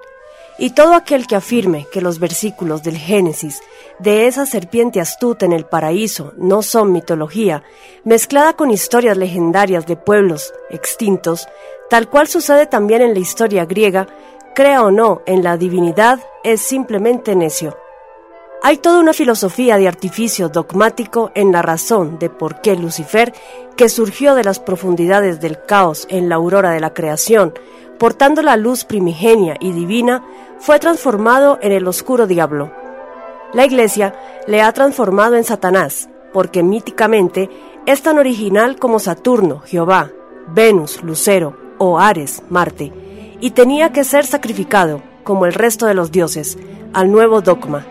[0.60, 3.62] y todo aquel que afirme que los versículos del Génesis
[4.00, 7.64] de esa serpiente astuta en el paraíso no son mitología,
[8.04, 11.48] mezclada con historias legendarias de pueblos extintos,
[11.90, 14.08] tal cual sucede también en la historia griega,
[14.54, 17.78] crea o no en la divinidad, es simplemente necio.
[18.64, 23.34] Hay toda una filosofía de artificio dogmático en la razón de por qué Lucifer,
[23.78, 27.54] que surgió de las profundidades del caos en la aurora de la creación,
[27.98, 30.26] portando la luz primigenia y divina,
[30.60, 32.85] fue transformado en el oscuro diablo.
[33.56, 34.14] La Iglesia
[34.48, 37.50] le ha transformado en Satanás, porque míticamente
[37.86, 40.12] es tan original como Saturno, Jehová,
[40.50, 42.92] Venus, Lucero o Ares, Marte,
[43.40, 46.58] y tenía que ser sacrificado, como el resto de los dioses,
[46.92, 47.86] al nuevo dogma.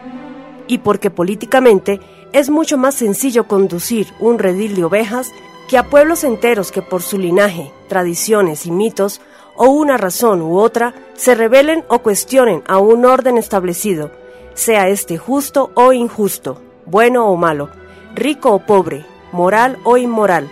[0.67, 1.99] Y porque políticamente
[2.35, 5.33] es mucho más sencillo conducir un redil de ovejas
[5.67, 9.23] que a pueblos enteros que por su linaje, tradiciones y mitos
[9.57, 14.11] o una razón u otra se rebelen o cuestionen a un orden establecido,
[14.55, 17.69] sea este justo o injusto, bueno o malo,
[18.15, 20.49] rico o pobre, moral o inmoral,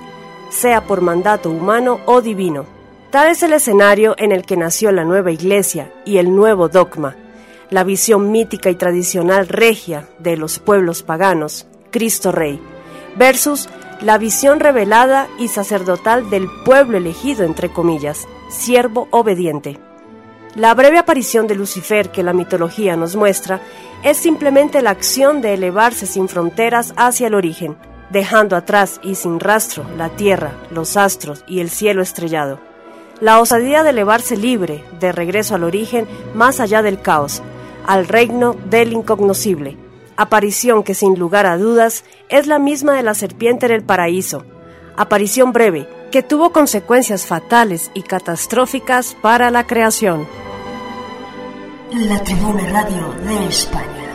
[0.50, 2.66] sea por mandato humano o divino.
[3.10, 7.16] Tal es el escenario en el que nació la nueva iglesia y el nuevo dogma,
[7.70, 12.60] la visión mítica y tradicional regia de los pueblos paganos, Cristo Rey,
[13.16, 13.68] versus
[14.00, 19.78] la visión revelada y sacerdotal del pueblo elegido, entre comillas, siervo obediente.
[20.54, 23.62] La breve aparición de Lucifer que la mitología nos muestra
[24.02, 27.78] es simplemente la acción de elevarse sin fronteras hacia el origen,
[28.10, 32.60] dejando atrás y sin rastro la tierra, los astros y el cielo estrellado.
[33.18, 37.42] La osadía de elevarse libre, de regreso al origen, más allá del caos,
[37.86, 39.78] al reino del incognoscible,
[40.18, 44.44] aparición que sin lugar a dudas es la misma de la serpiente en el paraíso,
[44.96, 50.28] aparición breve que tuvo consecuencias fatales y catastróficas para la creación.
[51.94, 54.14] La Tribuna Radio de España.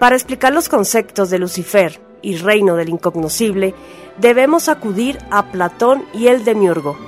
[0.00, 3.72] Para explicar los conceptos de Lucifer y reino del incognoscible,
[4.18, 6.98] debemos acudir a Platón y el demiurgo.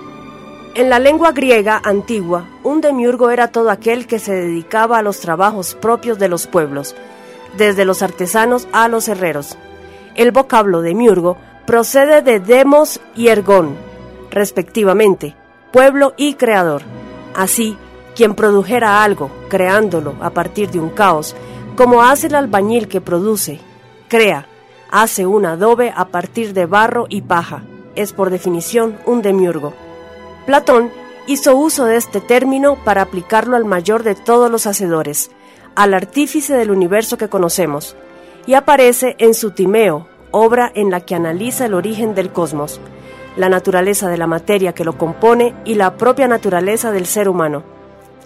[0.76, 5.18] En la lengua griega antigua, un demiurgo era todo aquel que se dedicaba a los
[5.18, 6.94] trabajos propios de los pueblos,
[7.56, 9.58] desde los artesanos a los herreros.
[10.14, 11.36] El vocablo demiurgo
[11.66, 13.74] procede de demos y ergón,
[14.30, 15.34] respectivamente,
[15.72, 16.82] pueblo y creador.
[17.34, 17.76] Así,
[18.14, 21.34] quien produjera algo, creándolo a partir de un caos,
[21.76, 23.60] como hace el albañil que produce,
[24.08, 24.46] crea,
[24.90, 27.64] hace un adobe a partir de barro y paja,
[27.96, 29.72] es por definición un demiurgo.
[30.46, 30.90] Platón
[31.26, 35.30] hizo uso de este término para aplicarlo al mayor de todos los hacedores,
[35.74, 37.96] al artífice del universo que conocemos,
[38.46, 42.80] y aparece en su Timeo, obra en la que analiza el origen del cosmos,
[43.36, 47.73] la naturaleza de la materia que lo compone y la propia naturaleza del ser humano.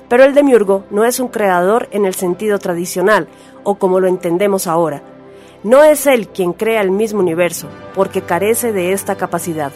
[0.09, 3.29] Pero el demiurgo no es un creador en el sentido tradicional
[3.63, 5.03] o como lo entendemos ahora.
[5.63, 9.73] No es él quien crea el mismo universo, porque carece de esta capacidad.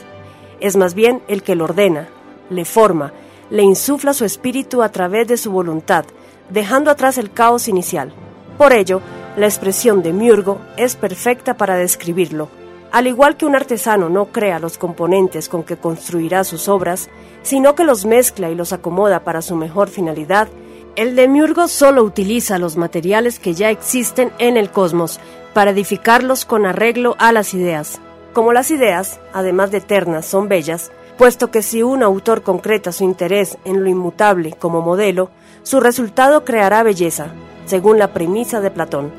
[0.60, 2.08] Es más bien el que lo ordena,
[2.50, 3.12] le forma,
[3.50, 6.04] le insufla su espíritu a través de su voluntad,
[6.50, 8.12] dejando atrás el caos inicial.
[8.56, 9.00] Por ello,
[9.36, 12.48] la expresión de Miurgo es perfecta para describirlo.
[12.92, 17.08] Al igual que un artesano no crea los componentes con que construirá sus obras,
[17.42, 20.48] sino que los mezcla y los acomoda para su mejor finalidad,
[20.94, 25.20] el demiurgo solo utiliza los materiales que ya existen en el cosmos
[25.54, 27.98] para edificarlos con arreglo a las ideas.
[28.34, 33.04] Como las ideas, además de eternas, son bellas, puesto que si un autor concreta su
[33.04, 35.30] interés en lo inmutable como modelo,
[35.62, 37.28] su resultado creará belleza,
[37.64, 39.12] según la premisa de Platón.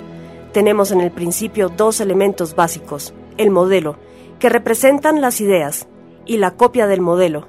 [0.51, 3.97] Tenemos en el principio dos elementos básicos, el modelo,
[4.39, 5.87] que representan las ideas,
[6.25, 7.47] y la copia del modelo.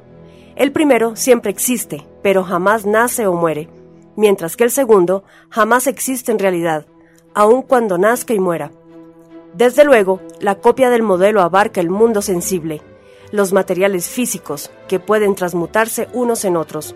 [0.57, 3.68] El primero siempre existe, pero jamás nace o muere,
[4.16, 6.87] mientras que el segundo jamás existe en realidad,
[7.35, 8.70] aun cuando nazca y muera.
[9.55, 12.82] Desde luego, la copia del modelo abarca el mundo sensible,
[13.30, 16.95] los materiales físicos que pueden transmutarse unos en otros,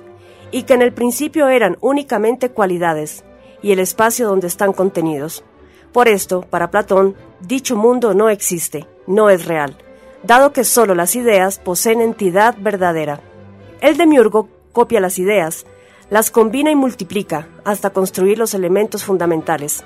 [0.50, 3.24] y que en el principio eran únicamente cualidades,
[3.62, 5.44] y el espacio donde están contenidos.
[5.92, 9.76] Por esto, para Platón, dicho mundo no existe, no es real,
[10.22, 13.20] dado que sólo las ideas poseen entidad verdadera.
[13.80, 15.64] El demiurgo copia las ideas,
[16.10, 19.84] las combina y multiplica hasta construir los elementos fundamentales,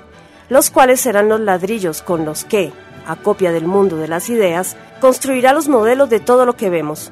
[0.49, 2.71] los cuales serán los ladrillos con los que,
[3.05, 7.11] a copia del mundo de las ideas, construirá los modelos de todo lo que vemos.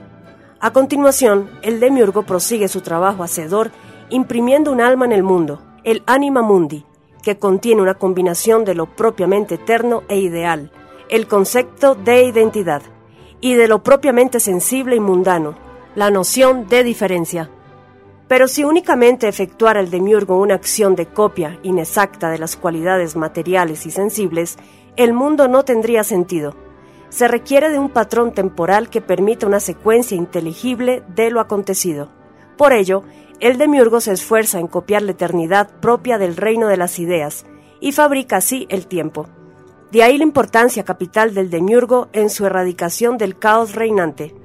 [0.59, 3.71] A continuación, el demiurgo prosigue su trabajo hacedor
[4.09, 6.85] imprimiendo un alma en el mundo, el anima mundi,
[7.21, 10.71] que contiene una combinación de lo propiamente eterno e ideal,
[11.09, 12.81] el concepto de identidad,
[13.41, 15.55] y de lo propiamente sensible y mundano,
[15.95, 17.49] la noción de diferencia.
[18.27, 23.85] Pero si únicamente efectuara el demiurgo una acción de copia inexacta de las cualidades materiales
[23.85, 24.57] y sensibles,
[24.95, 26.55] el mundo no tendría sentido.
[27.09, 32.09] Se requiere de un patrón temporal que permita una secuencia inteligible de lo acontecido.
[32.55, 33.03] Por ello,
[33.41, 37.47] el demiurgo se esfuerza en copiar la eternidad propia del reino de las ideas
[37.79, 39.27] y fabrica así el tiempo.
[39.91, 44.35] De ahí la importancia capital del demiurgo en su erradicación del caos reinante.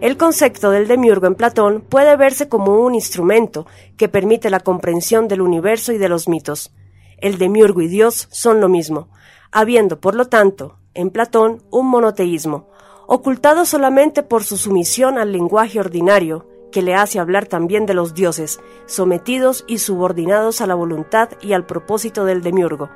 [0.00, 3.64] El concepto del demiurgo en Platón puede verse como un instrumento
[3.96, 6.74] que permite la comprensión del universo y de los mitos.
[7.18, 9.08] El demiurgo y Dios son lo mismo,
[9.52, 12.68] habiendo, por lo tanto, en Platón un monoteísmo,
[13.06, 18.12] ocultado solamente por su sumisión al lenguaje ordinario, que le hace hablar también de los
[18.12, 22.90] dioses, sometidos y subordinados a la voluntad y al propósito del demiurgo,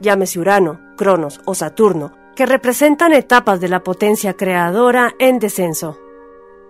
[0.00, 5.96] llámese Urano, Cronos o Saturno, que representan etapas de la potencia creadora en descenso.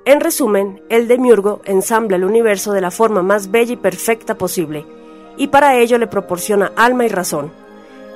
[0.04, 4.86] En resumen, el demiurgo ensambla el universo de la forma más bella y perfecta posible,
[5.36, 7.50] y para ello le proporciona alma y razón.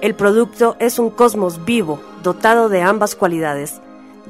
[0.02, 3.80] El producto es un cosmos vivo, dotado de ambas cualidades,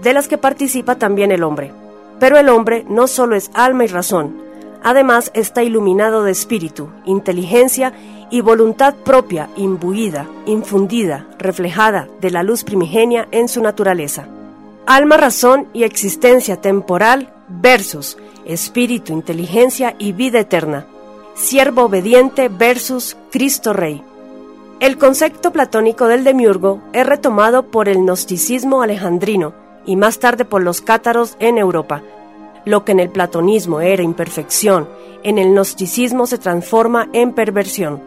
[0.00, 1.74] de las que participa también el hombre.
[2.18, 4.36] Pero el hombre no solo es alma y razón,
[4.82, 7.92] además está iluminado de espíritu, inteligencia
[8.30, 14.28] y voluntad propia, imbuida, infundida, reflejada de la luz primigenia en su naturaleza.
[14.86, 20.86] Alma, razón y existencia temporal versus espíritu, inteligencia y vida eterna.
[21.34, 24.02] Siervo obediente versus Cristo Rey.
[24.78, 29.54] El concepto platónico del demiurgo es retomado por el gnosticismo alejandrino,
[29.87, 32.03] y más tarde por los cátaros en Europa.
[32.64, 34.89] Lo que en el platonismo era imperfección,
[35.22, 38.03] en el gnosticismo se transforma en perversión.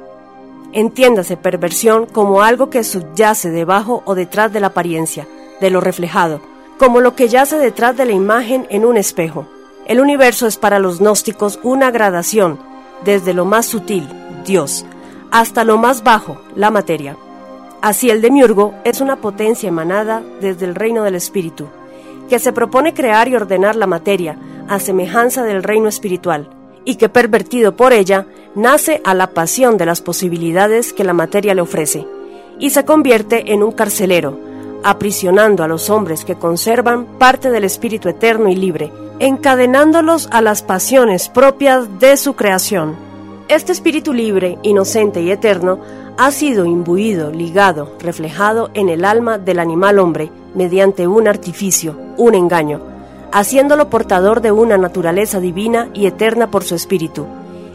[0.73, 5.27] Entiéndase perversión como algo que subyace debajo o detrás de la apariencia,
[5.61, 6.41] de lo reflejado,
[6.77, 9.47] como lo que yace detrás de la imagen en un espejo.
[9.87, 12.59] El universo es para los gnósticos una gradación,
[13.03, 14.07] desde lo más sutil,
[14.45, 14.85] Dios,
[15.31, 17.17] hasta lo más bajo, la materia.
[17.81, 21.67] Así el demiurgo es una potencia emanada desde el reino del espíritu,
[22.27, 26.49] que se propone crear y ordenar la materia a semejanza del reino espiritual,
[26.83, 31.55] y que pervertido por ella, nace a la pasión de las posibilidades que la materia
[31.55, 32.05] le ofrece,
[32.59, 34.37] y se convierte en un carcelero,
[34.83, 40.63] aprisionando a los hombres que conservan parte del espíritu eterno y libre, encadenándolos a las
[40.63, 43.08] pasiones propias de su creación.
[43.49, 45.79] Este espíritu libre, inocente y eterno
[46.19, 52.35] ha sido imbuido, ligado, reflejado en el alma del animal hombre mediante un artificio, un
[52.35, 52.79] engaño,
[53.31, 57.25] haciéndolo portador de una naturaleza divina y eterna por su espíritu,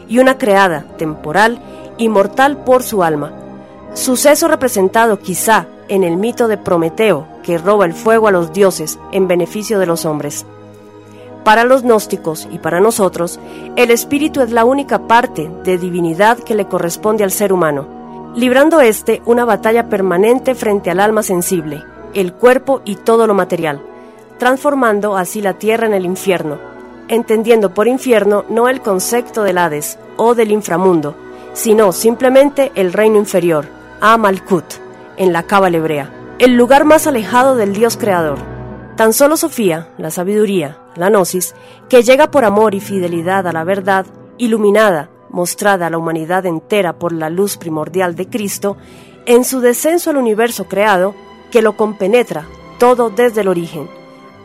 [0.07, 1.59] y una creada, temporal
[1.97, 3.33] y mortal por su alma.
[3.95, 8.97] Suceso representado quizá en el mito de Prometeo, que roba el fuego a los dioses
[9.11, 10.45] en beneficio de los hombres.
[11.45, 13.39] Para los gnósticos y para nosotros,
[13.77, 18.03] el espíritu es la única parte de divinidad que le corresponde al ser humano
[18.35, 21.83] librando éste una batalla permanente frente al alma sensible,
[22.13, 23.81] el cuerpo y todo lo material,
[24.37, 26.57] transformando así la tierra en el infierno,
[27.07, 31.15] entendiendo por infierno no el concepto del Hades o del inframundo,
[31.53, 33.67] sino simplemente el reino inferior,
[34.01, 34.65] Amalkut,
[35.15, 38.54] en la cábala hebrea, el lugar más alejado del Dios creador.
[38.95, 41.53] Tan solo Sofía, la sabiduría, la gnosis,
[41.89, 44.05] que llega por amor y fidelidad a la verdad,
[44.37, 48.77] iluminada, mostrada a la humanidad entera por la luz primordial de Cristo,
[49.25, 51.13] en su descenso al universo creado,
[51.51, 52.45] que lo compenetra
[52.79, 53.89] todo desde el origen,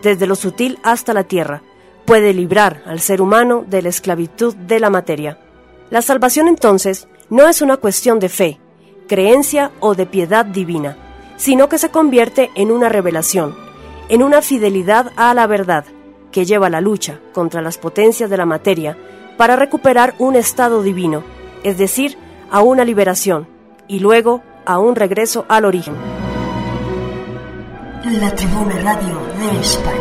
[0.03, 1.63] desde lo sutil hasta la tierra,
[2.05, 5.39] puede librar al ser humano de la esclavitud de la materia.
[5.91, 8.61] La salvación entonces no es una cuestión de fe,
[9.07, 10.97] creencia o de piedad divina,
[11.37, 13.70] sino que se convierte en una revelación,
[14.11, 15.85] en una fidelidad a la verdad,
[16.33, 18.99] que lleva la lucha contra las potencias de la materia
[19.37, 21.23] para recuperar un estado divino,
[21.63, 22.19] es decir,
[22.51, 23.47] a una liberación,
[23.87, 25.95] y luego a un regreso al origen.
[28.05, 29.95] La Tribuna Radio de España.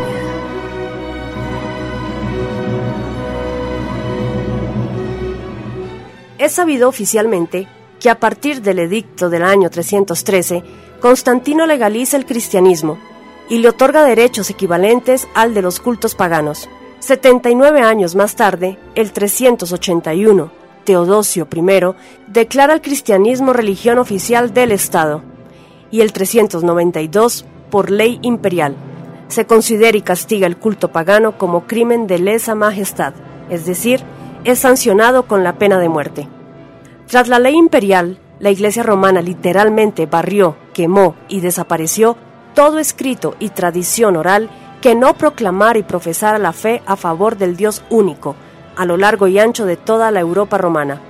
[6.36, 7.68] Es sabido oficialmente
[8.00, 10.64] que a partir del edicto del año 313,
[11.00, 12.98] Constantino legaliza el cristianismo
[13.50, 16.70] y le otorga derechos equivalentes al de los cultos paganos.
[17.00, 20.50] 79 años más tarde, el 381,
[20.84, 21.94] Teodosio I
[22.28, 25.22] declara el cristianismo religión oficial del Estado
[25.90, 28.76] y el 392, por ley imperial,
[29.28, 33.14] se considera y castiga el culto pagano como crimen de lesa majestad,
[33.48, 34.00] es decir,
[34.44, 36.28] es sancionado con la pena de muerte.
[37.08, 42.16] Tras la ley imperial, la Iglesia romana literalmente barrió, quemó y desapareció
[42.60, 44.50] todo escrito y tradición oral
[44.82, 48.36] que no proclamara y profesara la fe a favor del Dios único,
[48.76, 51.00] a lo largo y ancho de toda la Europa romana,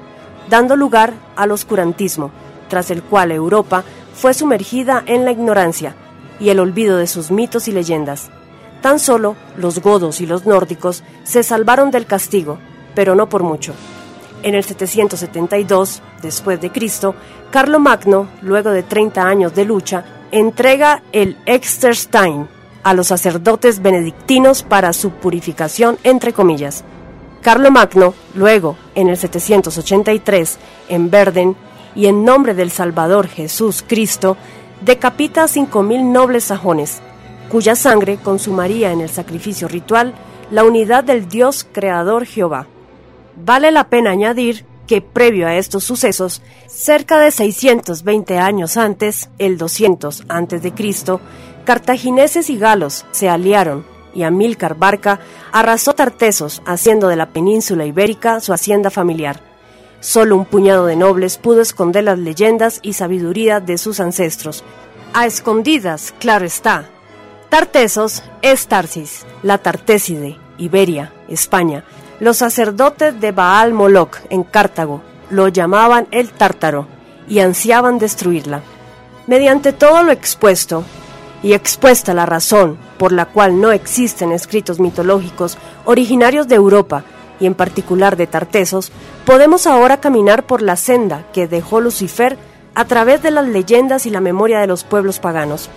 [0.49, 2.31] dando lugar al oscurantismo,
[2.69, 3.83] tras el cual Europa
[4.15, 5.97] fue sumergida en la ignorancia
[6.39, 8.31] y el olvido de sus mitos y leyendas.
[8.81, 12.59] Tan solo los godos y los nórdicos se salvaron del castigo,
[12.95, 13.75] pero no por mucho.
[14.45, 17.17] En el 772 después de Cristo,
[17.81, 22.49] Magno, luego de 30 años de lucha, entrega el Exterstein
[22.83, 26.85] a los sacerdotes benedictinos para su purificación entre comillas.
[27.71, 30.59] Magno, luego, en el 783,
[30.89, 31.57] en Verden,
[31.95, 34.37] y en nombre del Salvador Jesús Cristo,
[34.81, 37.01] decapita a cinco mil nobles sajones,
[37.51, 40.15] cuya sangre consumaría en el sacrificio ritual
[40.51, 42.67] la unidad del Dios creador Jehová.
[43.37, 49.57] Vale la pena añadir que previo a estos sucesos, cerca de 620 años antes, el
[49.57, 51.21] 200 antes de Cristo,
[51.65, 53.87] cartagineses y galos se aliaron
[54.17, 55.21] y Amílcar Barca
[55.53, 59.41] arrasó Tartesos, haciendo de la península ibérica su hacienda familiar.
[60.01, 64.65] Solo un puñado de nobles pudo esconder las leyendas y sabiduría de sus ancestros.
[65.15, 66.91] A escondidas, claro está.
[67.49, 71.85] Tartesos es Tarsis, la Tartéside, Iberia, España,
[72.21, 76.87] los sacerdotes de Baal Moloch en Cartago lo llamaban el Tártaro
[77.29, 78.63] y ansiaban destruirla.
[79.27, 80.85] Mediante todo lo expuesto,
[81.43, 87.05] y expuesta la razón por la cual no existen escritos mitológicos originarios de Europa
[87.39, 88.93] y en particular de Tartesos,
[89.25, 92.37] podemos ahora caminar por la senda que dejó Lucifer
[92.75, 95.71] a través de las leyendas y la memoria de los pueblos paganos.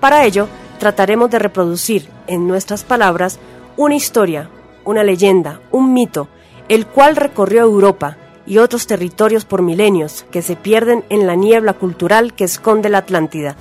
[0.00, 0.48] Para ello,
[0.80, 3.38] trataremos de reproducir en nuestras palabras
[3.76, 4.50] una historia,
[4.84, 6.28] una leyenda, un mito,
[6.68, 8.16] el cual recorrió Europa
[8.46, 12.98] y otros territorios por milenios que se pierden en la niebla cultural que esconde la
[12.98, 13.56] Atlántida,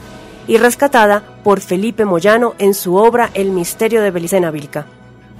[0.47, 4.85] y rescatada por Felipe Moyano en su obra El misterio de Belicena Vilca.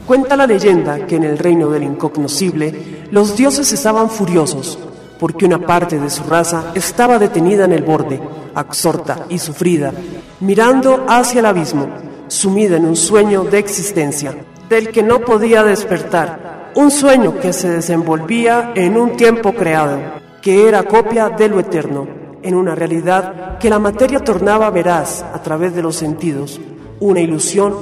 [0.05, 4.77] Cuenta la leyenda que en el reino del incognoscible los dioses estaban furiosos
[5.19, 8.19] porque una parte de su raza estaba detenida en el borde,
[8.55, 9.93] absorta y sufrida,
[10.39, 11.87] mirando hacia el abismo,
[12.27, 14.33] sumida en un sueño de existencia
[14.69, 19.99] del que no podía despertar, un sueño que se desenvolvía en un tiempo creado,
[20.43, 22.07] que era copia de lo eterno,
[22.43, 26.61] en una realidad que la materia tornaba veraz a través de los sentidos,
[26.99, 27.75] una ilusión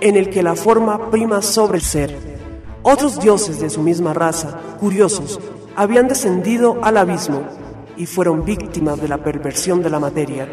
[0.00, 2.14] en el que la forma prima sobre el ser.
[2.82, 5.40] Otros dioses de su misma raza, curiosos,
[5.74, 7.42] habían descendido al abismo
[7.96, 10.46] y fueron víctimas de la perversión de la materia,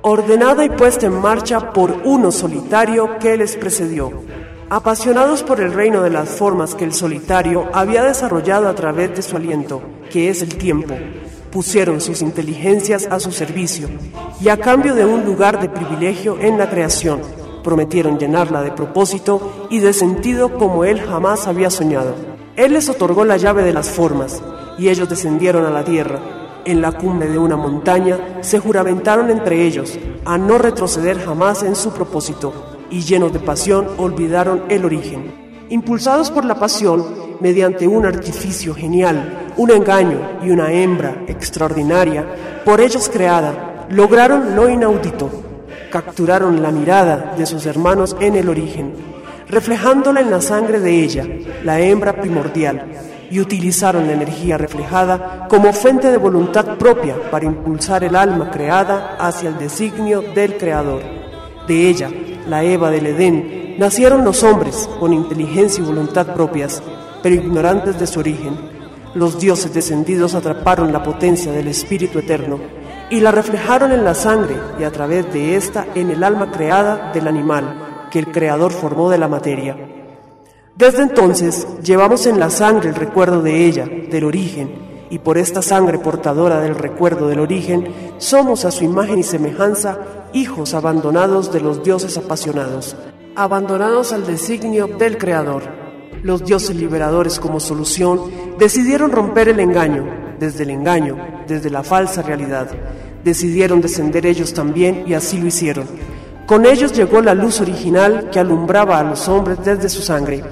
[0.00, 4.10] ordenada y puesta en marcha por uno solitario que les precedió
[4.74, 9.22] Apasionados por el reino de las formas que el solitario había desarrollado a través de
[9.22, 10.96] su aliento, que es el tiempo,
[11.52, 13.88] pusieron sus inteligencias a su servicio
[14.40, 17.20] y a cambio de un lugar de privilegio en la creación,
[17.62, 22.16] prometieron llenarla de propósito y de sentido como él jamás había soñado.
[22.56, 24.42] Él les otorgó la llave de las formas
[24.76, 26.18] y ellos descendieron a la tierra.
[26.64, 31.76] En la cumbre de una montaña se juramentaron entre ellos a no retroceder jamás en
[31.76, 35.32] su propósito y llenos de pasión olvidaron el origen.
[35.70, 37.04] Impulsados por la pasión,
[37.40, 42.26] mediante un artificio genial, un engaño y una hembra extraordinaria,
[42.64, 45.30] por ellos creada, lograron lo inaudito.
[45.90, 48.92] Capturaron la mirada de sus hermanos en el origen,
[49.48, 51.26] reflejándola en la sangre de ella,
[51.62, 52.84] la hembra primordial,
[53.30, 59.16] y utilizaron la energía reflejada como fuente de voluntad propia para impulsar el alma creada
[59.18, 61.02] hacia el designio del Creador.
[61.66, 62.10] De ella,
[62.48, 66.82] la Eva del Edén, nacieron los hombres con inteligencia y voluntad propias,
[67.22, 68.56] pero ignorantes de su origen.
[69.14, 72.58] Los dioses descendidos atraparon la potencia del Espíritu Eterno
[73.10, 77.12] y la reflejaron en la sangre y a través de ésta en el alma creada
[77.12, 79.76] del animal que el Creador formó de la materia.
[80.76, 85.62] Desde entonces llevamos en la sangre el recuerdo de ella, del origen, y por esta
[85.62, 89.98] sangre portadora del recuerdo del origen, somos a su imagen y semejanza
[90.32, 92.96] hijos abandonados de los dioses apasionados,
[93.36, 95.62] abandonados al designio del Creador.
[96.22, 100.04] Los dioses liberadores como solución decidieron romper el engaño,
[100.38, 102.70] desde el engaño, desde la falsa realidad.
[103.22, 105.86] Decidieron descender ellos también y así lo hicieron.
[106.46, 110.42] Con ellos llegó la luz original que alumbraba a los hombres desde su sangre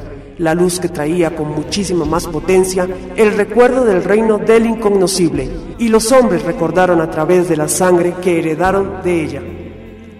[0.42, 5.86] la luz que traía con muchísima más potencia el recuerdo del reino del incognoscible, y
[5.86, 9.42] los hombres recordaron a través de la sangre que heredaron de ella.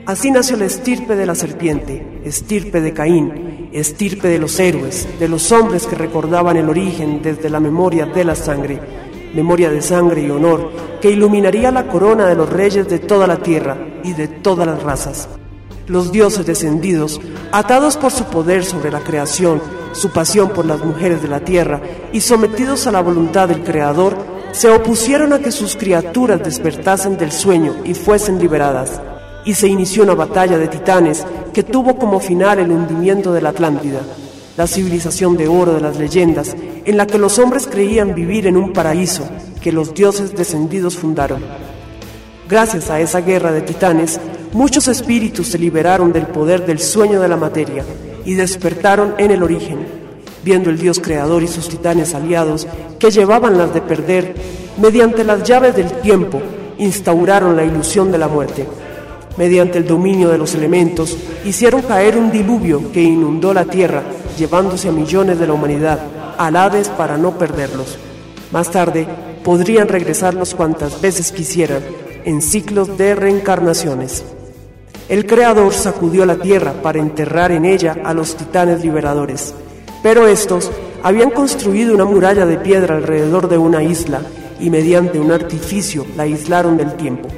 [0.06, 5.28] Así nació la estirpe de la serpiente, estirpe de Caín, estirpe de los héroes, de
[5.28, 8.78] los hombres que recordaban el origen desde la memoria de la sangre,
[9.34, 10.70] memoria de sangre y honor
[11.00, 14.82] que iluminaría la corona de los reyes de toda la tierra y de todas las
[14.84, 15.28] razas.
[15.92, 17.20] Los dioses descendidos,
[17.52, 19.60] atados por su poder sobre la creación,
[19.92, 21.82] su pasión por las mujeres de la tierra
[22.14, 24.16] y sometidos a la voluntad del Creador,
[24.52, 29.02] se opusieron a que sus criaturas despertasen del sueño y fuesen liberadas.
[29.44, 33.50] Y se inició una batalla de titanes que tuvo como final el hundimiento de la
[33.50, 34.00] Atlántida,
[34.56, 38.56] la civilización de oro de las leyendas, en la que los hombres creían vivir en
[38.56, 39.24] un paraíso
[39.60, 41.42] que los dioses descendidos fundaron.
[42.48, 44.18] Gracias a esa guerra de titanes,
[44.52, 47.84] muchos espíritus se liberaron del poder del sueño de la materia
[48.24, 49.78] y despertaron en el origen,
[50.44, 52.66] viendo el Dios creador y sus titanes aliados
[52.98, 54.34] que llevaban las de perder,
[54.80, 56.40] mediante las llaves del tiempo,
[56.78, 58.66] instauraron la ilusión de la muerte.
[59.36, 64.02] Mediante el dominio de los elementos, hicieron caer un diluvio que inundó la tierra,
[64.38, 66.00] llevándose a millones de la humanidad,
[66.36, 67.96] al Hades para no perderlos.
[68.50, 69.06] Más tarde,
[69.42, 71.82] podrían regresarlos cuantas veces quisieran,
[72.24, 74.24] en ciclos de reencarnaciones.
[75.12, 79.52] El Creador sacudió la tierra para enterrar en ella a los titanes liberadores,
[80.02, 80.70] pero estos
[81.02, 84.22] habían construido una muralla de piedra alrededor de una isla
[84.58, 87.28] y mediante un artificio la aislaron del tiempo.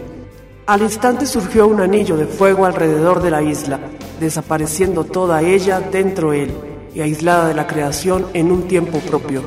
[0.66, 3.80] Al instante surgió un anillo de fuego alrededor de la isla,
[4.20, 6.52] desapareciendo toda ella dentro de él
[6.94, 9.42] y aislada de la creación en un tiempo propio.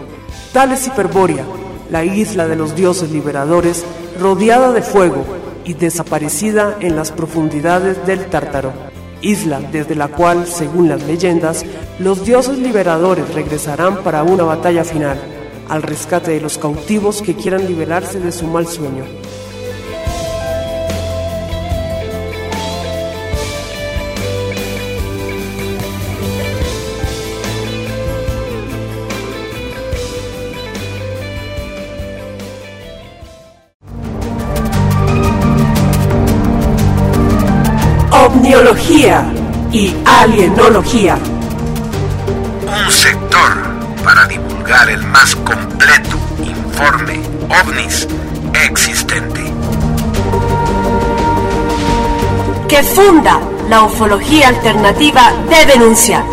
[0.52, 1.46] Tal es Hiperbórea,
[1.90, 3.86] la isla de los dioses liberadores,
[4.20, 5.24] rodeada de fuego
[5.68, 8.72] y desaparecida en las profundidades del Tártaro,
[9.22, 11.66] isla desde la cual, según las leyendas,
[12.00, 15.20] los dioses liberadores regresarán para una batalla final,
[15.68, 19.04] al rescate de los cautivos que quieran liberarse de su mal sueño.
[39.74, 41.18] Y alienología.
[42.66, 43.52] Un sector
[44.04, 47.20] para divulgar el más completo informe
[47.62, 48.08] ovnis
[48.66, 49.42] existente.
[52.70, 56.24] Que funda la ufología alternativa de denunciar.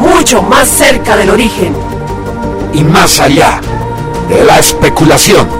[0.00, 1.76] Mucho más cerca del origen.
[2.72, 3.60] Y más allá
[4.30, 5.59] de la especulación.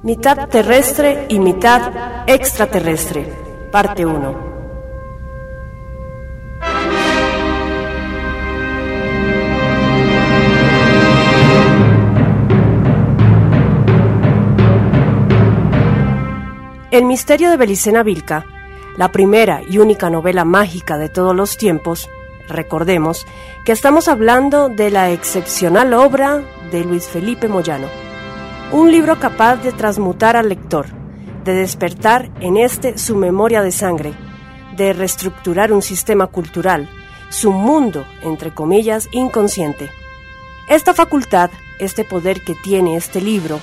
[0.00, 3.32] Mitad terrestre y mitad extraterrestre.
[3.72, 4.48] Parte 1.
[16.92, 18.46] El misterio de Belicena Vilca,
[18.96, 22.08] la primera y única novela mágica de todos los tiempos,
[22.46, 23.26] recordemos
[23.64, 26.40] que estamos hablando de la excepcional obra
[26.70, 28.07] de Luis Felipe Moyano
[28.70, 30.86] un libro capaz de transmutar al lector,
[31.44, 34.12] de despertar en este su memoria de sangre,
[34.76, 36.88] de reestructurar un sistema cultural,
[37.30, 39.90] su mundo, entre comillas, inconsciente.
[40.68, 43.58] Esta facultad, este poder que tiene este libro,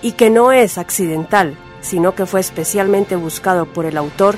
[0.00, 4.36] y que no es accidental, sino que fue especialmente buscado por el autor,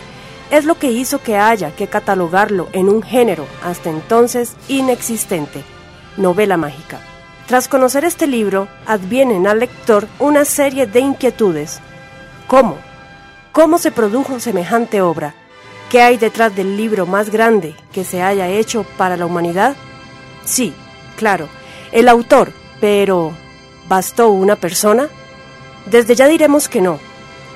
[0.50, 5.62] es lo que hizo que haya que catalogarlo en un género hasta entonces inexistente,
[6.16, 6.98] novela mágica.
[7.48, 11.80] Tras conocer este libro, advienen al lector una serie de inquietudes.
[12.46, 12.76] ¿Cómo?
[13.52, 15.34] ¿Cómo se produjo semejante obra?
[15.88, 19.76] ¿Qué hay detrás del libro más grande que se haya hecho para la humanidad?
[20.44, 20.74] Sí,
[21.16, 21.48] claro,
[21.90, 23.32] el autor, pero
[23.88, 25.08] ¿bastó una persona?
[25.86, 26.98] Desde ya diremos que no,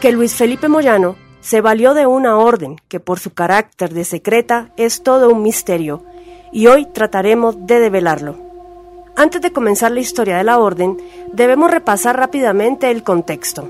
[0.01, 4.70] que Luis Felipe Moyano se valió de una orden que por su carácter de secreta
[4.78, 6.03] es todo un misterio,
[6.51, 8.51] y hoy trataremos de develarlo.
[9.14, 10.96] Antes de comenzar la historia de la orden,
[11.32, 13.68] debemos repasar rápidamente el contexto.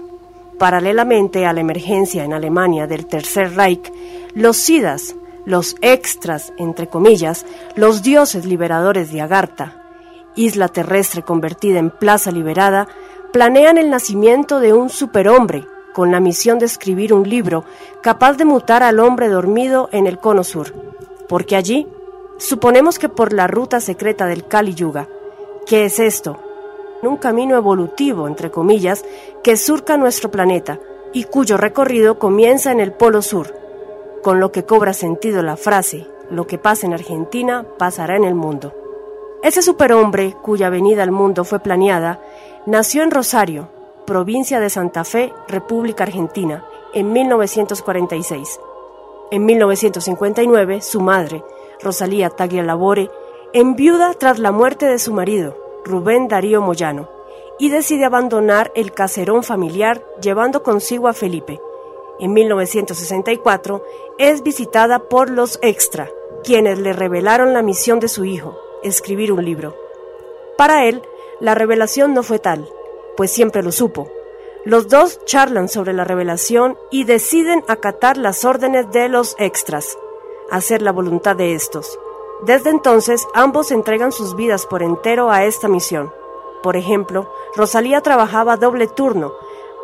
[0.58, 3.92] Paralelamente a la emergencia en Alemania del Tercer Reich,
[4.34, 9.82] los SIDAS, los extras, entre comillas, los dioses liberadores de Agartha,
[10.36, 12.86] isla terrestre convertida en plaza liberada,
[13.32, 17.64] planean el nacimiento de un superhombre con la misión de escribir un libro
[18.00, 20.72] capaz de mutar al hombre dormido en el cono sur,
[21.28, 21.88] porque allí
[22.38, 25.08] suponemos que por la ruta secreta del Kali Yuga,
[25.66, 26.38] ¿qué es esto?
[27.02, 29.04] Un camino evolutivo, entre comillas,
[29.42, 30.78] que surca nuestro planeta
[31.12, 33.54] y cuyo recorrido comienza en el Polo Sur,
[34.22, 38.34] con lo que cobra sentido la frase, lo que pasa en Argentina pasará en el
[38.34, 38.72] mundo.
[39.42, 42.20] Ese superhombre, cuya venida al mundo fue planeada,
[42.64, 43.68] nació en Rosario,
[44.06, 48.60] provincia de Santa Fe, República Argentina, en 1946.
[49.32, 51.42] En 1959, su madre,
[51.82, 53.10] Rosalía Taglialabore,
[53.54, 57.10] enviuda tras la muerte de su marido, Rubén Darío Moyano,
[57.58, 61.60] y decide abandonar el caserón familiar llevando consigo a Felipe.
[62.18, 63.82] En 1964
[64.18, 66.08] es visitada por los extra,
[66.44, 69.76] quienes le revelaron la misión de su hijo, escribir un libro.
[70.56, 71.02] Para él,
[71.38, 72.68] la revelación no fue tal,
[73.16, 74.10] pues siempre lo supo.
[74.64, 79.98] Los dos charlan sobre la revelación y deciden acatar las órdenes de los extras,
[80.50, 81.98] hacer la voluntad de estos.
[82.42, 86.12] Desde entonces, ambos entregan sus vidas por entero a esta misión.
[86.62, 89.32] Por ejemplo, Rosalía trabajaba doble turno.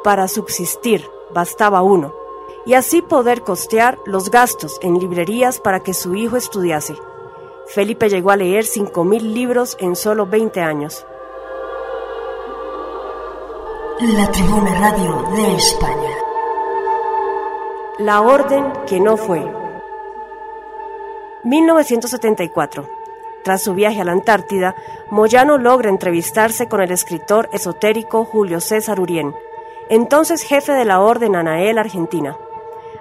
[0.02, 2.14] Para subsistir, bastaba uno.
[2.66, 6.96] Y así poder costear los gastos en librerías para que su hijo estudiase.
[7.66, 11.06] Felipe llegó a leer 5.000 libros en solo 20 años.
[14.00, 16.11] La Tribuna Radio de España.
[17.98, 19.57] La orden que no fue.
[21.45, 22.89] 1974.
[23.45, 24.74] Tras su viaje a la Antártida,
[25.11, 29.34] Moyano logra entrevistarse con el escritor esotérico Julio César Urien,
[29.89, 32.36] entonces jefe de la Orden Anael Argentina.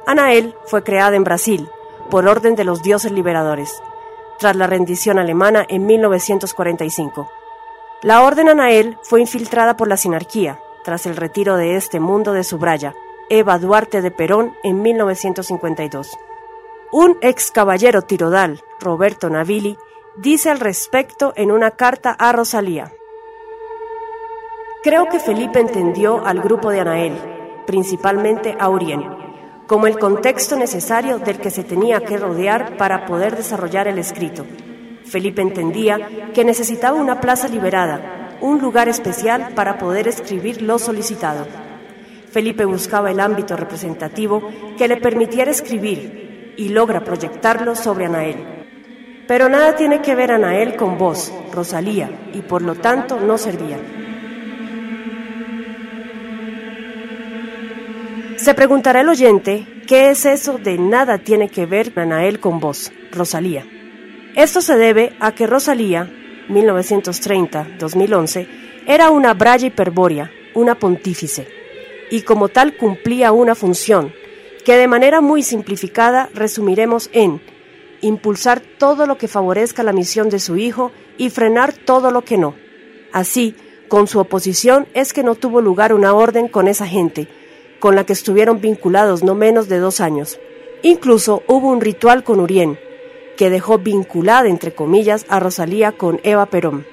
[0.06, 1.70] Anael fue creada en Brasil,
[2.10, 3.82] por orden de los dioses liberadores,
[4.40, 7.30] tras la rendición alemana en 1945.
[8.04, 12.44] La Orden Anael fue infiltrada por la sinarquía, tras el retiro de este mundo de
[12.44, 12.94] su braya,
[13.30, 16.18] Eva Duarte de Perón, en 1952.
[16.92, 19.78] Un ex caballero tirodal, Roberto Navili,
[20.16, 22.94] dice al respecto en una carta a Rosalía.
[24.84, 27.18] Creo que Felipe entendió al grupo de Anael,
[27.66, 29.04] principalmente a Urien,
[29.68, 34.46] como el contexto necesario del que se tenía que rodear para poder desarrollar el escrito.
[35.04, 41.48] Felipe entendía que necesitaba una plaza liberada, un lugar especial para poder escribir lo solicitado.
[42.32, 44.42] Felipe buscaba el ámbito representativo
[44.78, 46.27] que le permitiera escribir
[46.58, 48.38] y logra proyectarlo sobre Anael.
[49.28, 53.78] Pero nada tiene que ver Anael con vos, Rosalía, y por lo tanto no servía.
[58.38, 62.92] Se preguntará el oyente, ¿qué es eso de nada tiene que ver Anael con vos,
[63.12, 63.66] Rosalía?
[64.36, 66.10] Esto se debe a que Rosalía
[66.50, 68.48] 1930-2011,
[68.86, 71.48] era una braya hiperbórea, una pontífice,
[72.10, 74.14] y como tal cumplía una función
[74.68, 77.40] que de manera muy simplificada resumiremos en
[78.02, 82.38] impulsar todo lo que favorezca la misión de su hijo y frenar todo lo que
[82.38, 82.54] no.
[83.14, 83.56] Así,
[83.88, 87.30] con su oposición es que no tuvo lugar una orden con esa gente,
[87.80, 90.38] con la que estuvieron vinculados no menos de dos años.
[90.84, 92.78] Incluso hubo un ritual con Urien,
[93.38, 96.86] que dejó vinculada, entre comillas, a Rosalía con Eva Perón.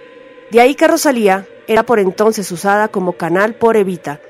[0.52, 4.20] De ahí que Rosalía era por entonces usada como canal por Evita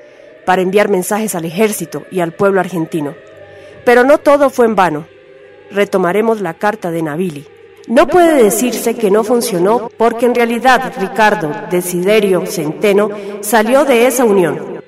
[0.47, 3.13] para enviar mensajes al ejército y al pueblo argentino.
[3.85, 5.07] Pero no todo fue en vano.
[5.71, 7.47] Retomaremos la carta de Navili.
[7.87, 13.09] No puede decirse que no funcionó porque en realidad Ricardo Desiderio Centeno
[13.41, 14.81] salió de esa unión.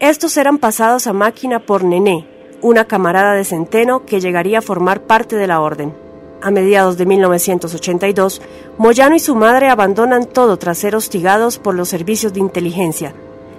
[0.00, 2.26] Estos eran pasados a máquina por Nené,
[2.62, 5.94] una camarada de Centeno que llegaría a formar parte de la orden.
[6.40, 8.40] A mediados de 1982,
[8.78, 13.12] Moyano y su madre abandonan todo tras ser hostigados por los servicios de inteligencia.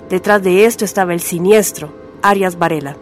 [0.09, 2.97] Detrás de esto estaba el siniestro, Arias Varela.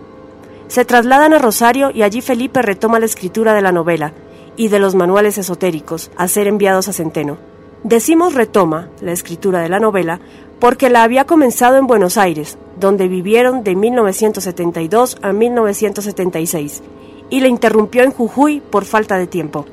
[0.68, 4.12] Se trasladan a Rosario y allí Felipe retoma la escritura de la novela
[4.58, 7.38] y de los manuales esotéricos a ser enviados a Centeno.
[7.84, 10.20] Decimos retoma la escritura de la novela
[10.60, 16.84] porque la había comenzado en Buenos Aires, donde vivieron de 1972 a 1976,
[17.30, 19.66] y la interrumpió en Jujuy por falta de tiempo.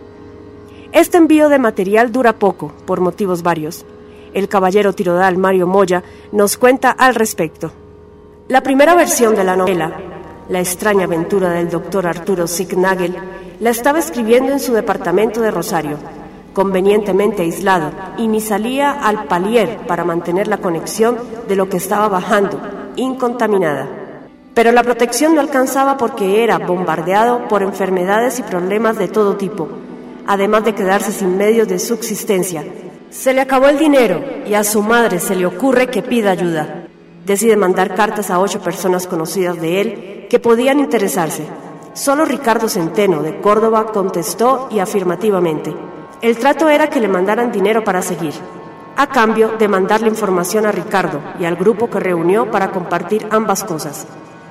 [0.93, 3.85] Este envío de material dura poco, por motivos varios.
[4.33, 7.73] El caballero tirodal Mario Moya nos cuenta al respecto.
[8.49, 10.01] La primera versión de la novela,
[10.49, 13.17] La extraña aventura del doctor Arturo Signagel,
[13.59, 15.99] la estaba escribiendo en su departamento de Rosario,
[16.57, 22.09] convenientemente aislado, y ni salía al palier para mantener la conexión de lo que estaba
[22.09, 22.59] bajando,
[22.97, 23.87] incontaminada.
[24.55, 29.69] Pero la protección no alcanzaba porque era bombardeado por enfermedades y problemas de todo tipo,
[30.27, 32.65] además de quedarse sin medios de subsistencia.
[33.11, 36.87] Se le acabó el dinero y a su madre se le ocurre que pida ayuda.
[37.27, 41.45] Decide mandar cartas a ocho personas conocidas de él que podían interesarse.
[41.93, 45.96] Solo Ricardo Centeno de Córdoba contestó y afirmativamente.
[46.27, 48.35] El trato era que le mandaran dinero para seguir,
[48.97, 53.63] a cambio de mandarle información a Ricardo y al grupo que reunió para compartir ambas
[53.63, 54.09] cosas,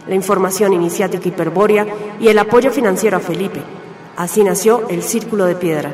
[0.08, 1.86] la información iniciática hiperbórea
[2.18, 3.62] y el apoyo financiero a Felipe.
[4.16, 5.94] Así nació el Círculo de Piedra.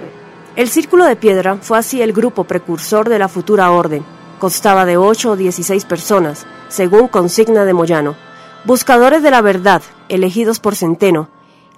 [0.56, 4.06] El Círculo de Piedra fue así el grupo precursor de la futura orden.
[4.38, 8.16] Constaba de 8 o 16 personas, según consigna de Moyano,
[8.66, 11.30] buscadores de la verdad, elegidos por Centeno,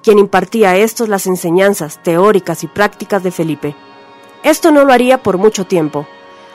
[0.04, 3.78] quien impartía a estos las enseñanzas teóricas y prácticas de Felipe.
[4.44, 6.06] Esto no lo haría por mucho tiempo.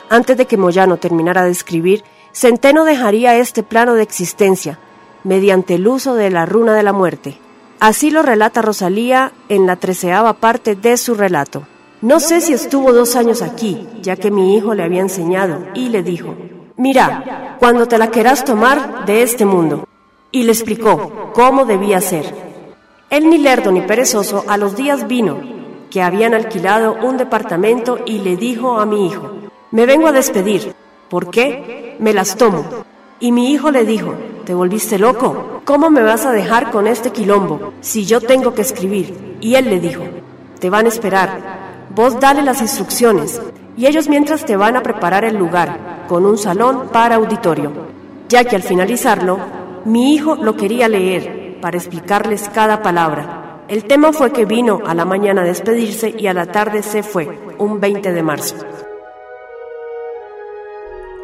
[0.09, 4.79] Antes de que Moyano terminara de escribir, Centeno dejaría este plano de existencia,
[5.23, 7.37] mediante el uso de la runa de la muerte.
[7.79, 11.63] Así lo relata Rosalía en la treceava parte de su relato.
[12.01, 15.89] No sé si estuvo dos años aquí, ya que mi hijo le había enseñado, y
[15.89, 16.35] le dijo,
[16.77, 19.87] mira, cuando te la querás tomar de este mundo.
[20.31, 22.33] Y le explicó cómo debía ser.
[23.09, 25.58] Él ni lerdo ni perezoso a los días vino,
[25.89, 29.31] que habían alquilado un departamento y le dijo a mi hijo,
[29.71, 30.73] me vengo a despedir.
[31.09, 31.95] ¿Por qué?
[31.99, 32.65] Me las tomo.
[33.19, 34.13] Y mi hijo le dijo,
[34.45, 35.61] ¿te volviste loco?
[35.65, 39.37] ¿Cómo me vas a dejar con este quilombo si yo tengo que escribir?
[39.41, 40.03] Y él le dijo,
[40.59, 43.41] te van a esperar, vos dale las instrucciones
[43.75, 47.71] y ellos mientras te van a preparar el lugar con un salón para auditorio,
[48.27, 49.39] ya que al finalizarlo,
[49.85, 53.48] mi hijo lo quería leer para explicarles cada palabra.
[53.69, 57.03] El tema fue que vino a la mañana a despedirse y a la tarde se
[57.03, 58.55] fue, un 20 de marzo.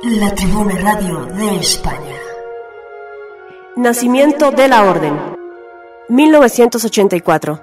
[0.03, 2.19] La Tribuna Radio de España.
[3.75, 5.17] Nacimiento de la Orden.
[6.07, 7.61] 1984.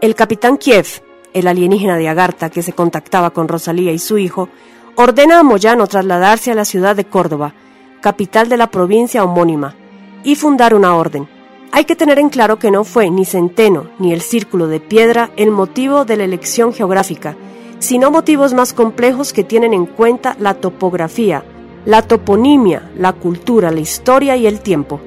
[0.00, 0.86] El capitán Kiev,
[1.34, 4.48] el alienígena de Agartha que se contactaba con Rosalía y su hijo,
[4.94, 7.54] ordena a Moyano trasladarse a la ciudad de Córdoba,
[8.00, 9.74] capital de la provincia homónima,
[10.22, 11.39] y fundar una orden.
[11.72, 15.30] Hay que tener en claro que no fue ni Centeno ni el Círculo de Piedra
[15.36, 17.36] el motivo de la elección geográfica,
[17.78, 21.44] sino motivos más complejos que tienen en cuenta la topografía,
[21.84, 25.00] la toponimia, la cultura, la historia y el tiempo.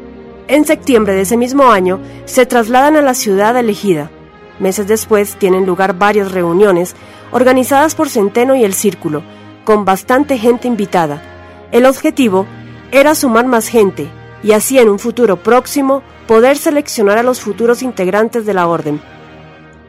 [0.47, 4.09] En septiembre de ese mismo año se trasladan a la ciudad elegida.
[4.59, 6.95] Meses después tienen lugar varias reuniones
[7.31, 9.21] organizadas por Centeno y el Círculo,
[9.65, 11.21] con bastante gente invitada.
[11.73, 12.45] El objetivo
[12.91, 14.07] era sumar más gente
[14.43, 19.01] y así en un futuro próximo poder seleccionar a los futuros integrantes de la orden.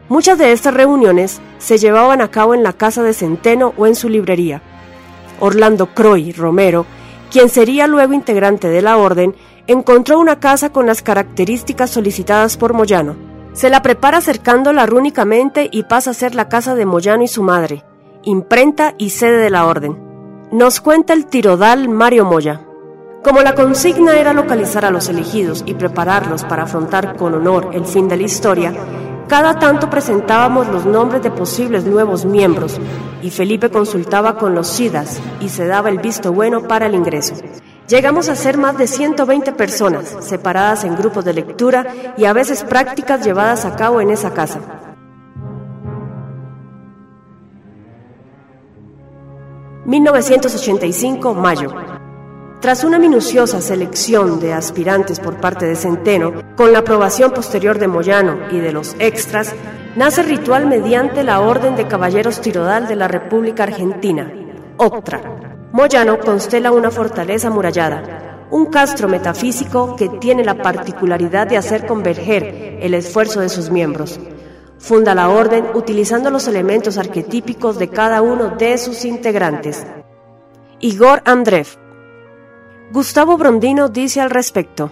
[0.09, 3.95] Muchas de estas reuniones se llevaban a cabo en la casa de Centeno o en
[3.95, 4.63] su librería.
[5.41, 6.87] Orlando Croy Romero,
[7.31, 9.35] quien sería luego integrante de la orden,
[9.67, 13.17] encontró una casa con las características solicitadas por Moyano.
[13.55, 17.43] Se la prepara acercándola rúnicamente y pasa a ser la casa de Moyano y su
[17.43, 17.85] madre,
[18.23, 19.97] imprenta y sede de la orden.
[20.53, 22.64] Nos cuenta el tirodal Mario Moya.
[23.25, 27.87] Como la consigna era localizar a los elegidos y prepararlos para afrontar con honor el
[27.87, 28.75] fin de la historia,
[29.29, 32.79] cada tanto presentábamos los nombres de posibles nuevos miembros
[33.23, 37.35] y Felipe consultaba con los SIDAS y se daba el visto bueno para el ingreso.
[37.89, 41.87] Llegamos a ser más de 120 personas, separadas en grupos de lectura
[42.19, 44.61] y a veces prácticas llevadas a cabo en esa casa.
[49.87, 51.71] 1985, mayo.
[52.65, 57.89] Tras una minuciosa selección de aspirantes por parte de Centeno, con la aprobación posterior de
[57.89, 59.55] Moyano y de los extras,
[59.97, 64.33] nace ritual mediante la Orden de Caballeros Tirodal de la República Argentina,
[64.79, 65.69] OCTRA.
[65.73, 72.79] Moyano constela una fortaleza amurallada, un castro metafísico que tiene la particularidad de hacer converger
[72.81, 74.19] el esfuerzo de sus miembros.
[74.79, 79.87] Funda la orden utilizando los elementos arquetípicos de cada uno de sus integrantes.
[80.81, 81.84] Igor Andrev.
[82.95, 84.89] Gustavo Brondino dice al respecto,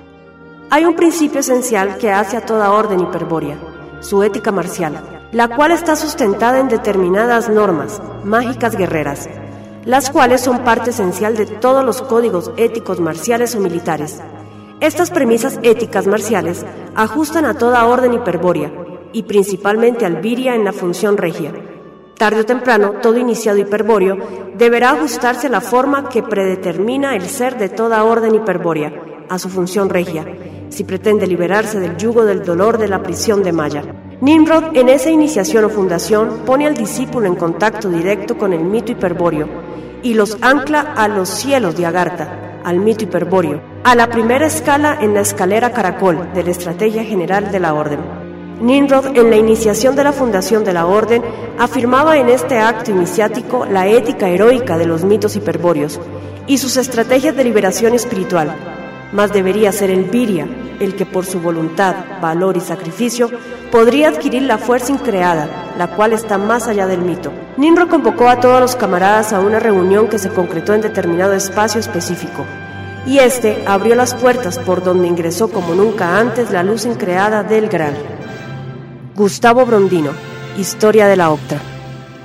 [0.71, 3.57] hay un principio esencial que hace a toda orden hiperbórea,
[4.01, 9.29] su ética marcial, la cual está sustentada en determinadas normas, mágicas guerreras,
[9.85, 14.21] las cuales son parte esencial de todos los códigos éticos marciales o militares.
[14.81, 18.73] Estas premisas éticas marciales ajustan a toda orden hiperbórea,
[19.13, 21.53] y principalmente al viria en la función regia.
[22.23, 24.17] Tarde o temprano, todo iniciado hiperbóreo
[24.57, 28.93] deberá ajustarse a la forma que predetermina el ser de toda orden hiperbórea,
[29.29, 30.25] a su función regia,
[30.69, 33.83] si pretende liberarse del yugo del dolor de la prisión de Maya.
[34.21, 38.93] Nimrod, en esa iniciación o fundación, pone al discípulo en contacto directo con el mito
[38.93, 39.49] hiperbóreo
[40.05, 44.97] y los ancla a los cielos de Agartha, al mito hiperbóreo, a la primera escala
[45.01, 48.22] en la escalera caracol de la estrategia general de la orden.
[48.63, 51.21] Nimrod, en la iniciación de la fundación de la orden,
[51.59, 55.99] afirmaba en este acto iniciático la ética heroica de los mitos hiperbóreos
[56.47, 58.55] y sus estrategias de liberación espiritual.
[59.11, 60.47] Más debería ser el Viria,
[60.79, 63.31] el que por su voluntad, valor y sacrificio
[63.73, 67.33] podría adquirir la fuerza increada, la cual está más allá del mito.
[67.57, 71.81] Nimrod convocó a todos los camaradas a una reunión que se concretó en determinado espacio
[71.81, 72.45] específico,
[73.07, 77.69] y este abrió las puertas por donde ingresó como nunca antes la luz increada del
[77.69, 77.97] Graal.
[79.15, 80.13] Gustavo Brondino,
[80.57, 81.61] Historia de la Octa.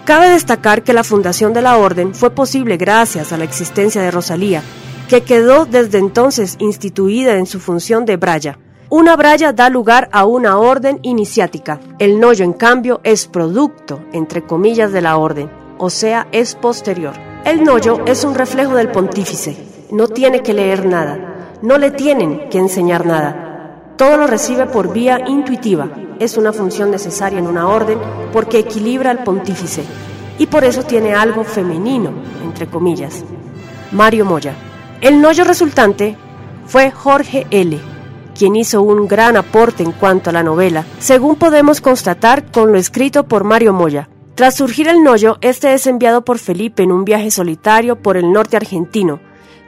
[0.06, 4.10] Cabe destacar que la fundación de la orden fue posible gracias a la existencia de
[4.10, 4.64] Rosalía,
[5.10, 8.58] que quedó desde entonces instituida en su función de braya.
[8.90, 11.82] Una braya da lugar a una orden iniciática.
[12.00, 17.16] El noyo, en cambio, es producto, entre comillas, de la orden, o sea, es posterior.
[17.44, 19.58] El noyo es un reflejo del pontífice.
[19.92, 21.58] No tiene que leer nada.
[21.62, 23.47] No le tienen que enseñar nada
[23.98, 25.90] todo lo recibe por vía intuitiva.
[26.20, 28.00] Es una función necesaria en una orden
[28.32, 29.84] porque equilibra al pontífice
[30.38, 32.12] y por eso tiene algo femenino,
[32.44, 33.24] entre comillas.
[33.92, 34.54] Mario Moya.
[35.02, 36.16] El noyo resultante
[36.66, 37.80] fue Jorge L.,
[38.38, 42.78] quien hizo un gran aporte en cuanto a la novela, según podemos constatar con lo
[42.78, 44.10] escrito por Mario Moya.
[44.36, 48.32] Tras surgir el noyo, este es enviado por Felipe en un viaje solitario por el
[48.32, 49.20] norte argentino,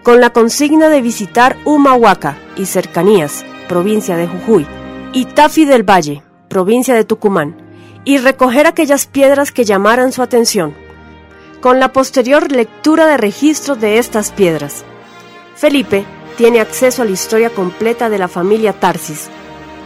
[0.03, 4.67] con la consigna de visitar Humahuaca y cercanías, provincia de Jujuy,
[5.13, 7.55] y Tafi del Valle, provincia de Tucumán,
[8.03, 10.73] y recoger aquellas piedras que llamaran su atención,
[11.61, 14.83] con la posterior lectura de registros de estas piedras.
[15.55, 16.03] Felipe
[16.35, 19.29] tiene acceso a la historia completa de la familia Tarsis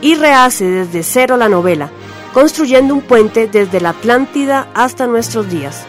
[0.02, 1.90] y rehace desde cero la novela,
[2.34, 5.84] construyendo un puente desde la Atlántida hasta nuestros días.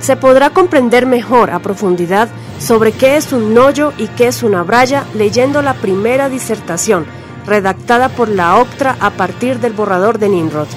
[0.00, 2.28] Se podrá comprender mejor a profundidad
[2.58, 7.06] sobre qué es un noyo y qué es una braya leyendo la primera disertación
[7.46, 10.68] redactada por la Octra a partir del borrador de Nimrod.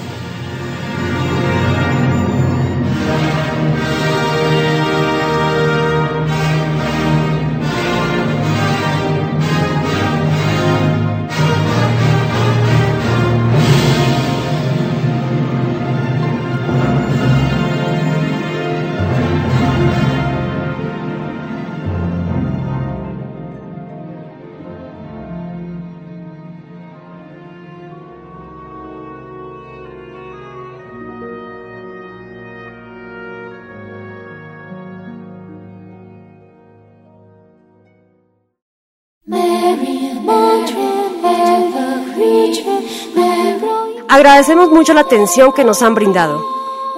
[44.15, 46.41] Agradecemos mucho la atención que nos han brindado.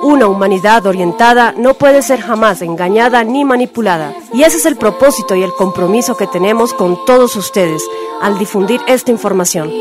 [0.03, 4.13] Una humanidad orientada no puede ser jamás engañada ni manipulada.
[4.33, 7.83] Y ese es el propósito y el compromiso que tenemos con todos ustedes
[8.21, 9.71] al difundir esta información.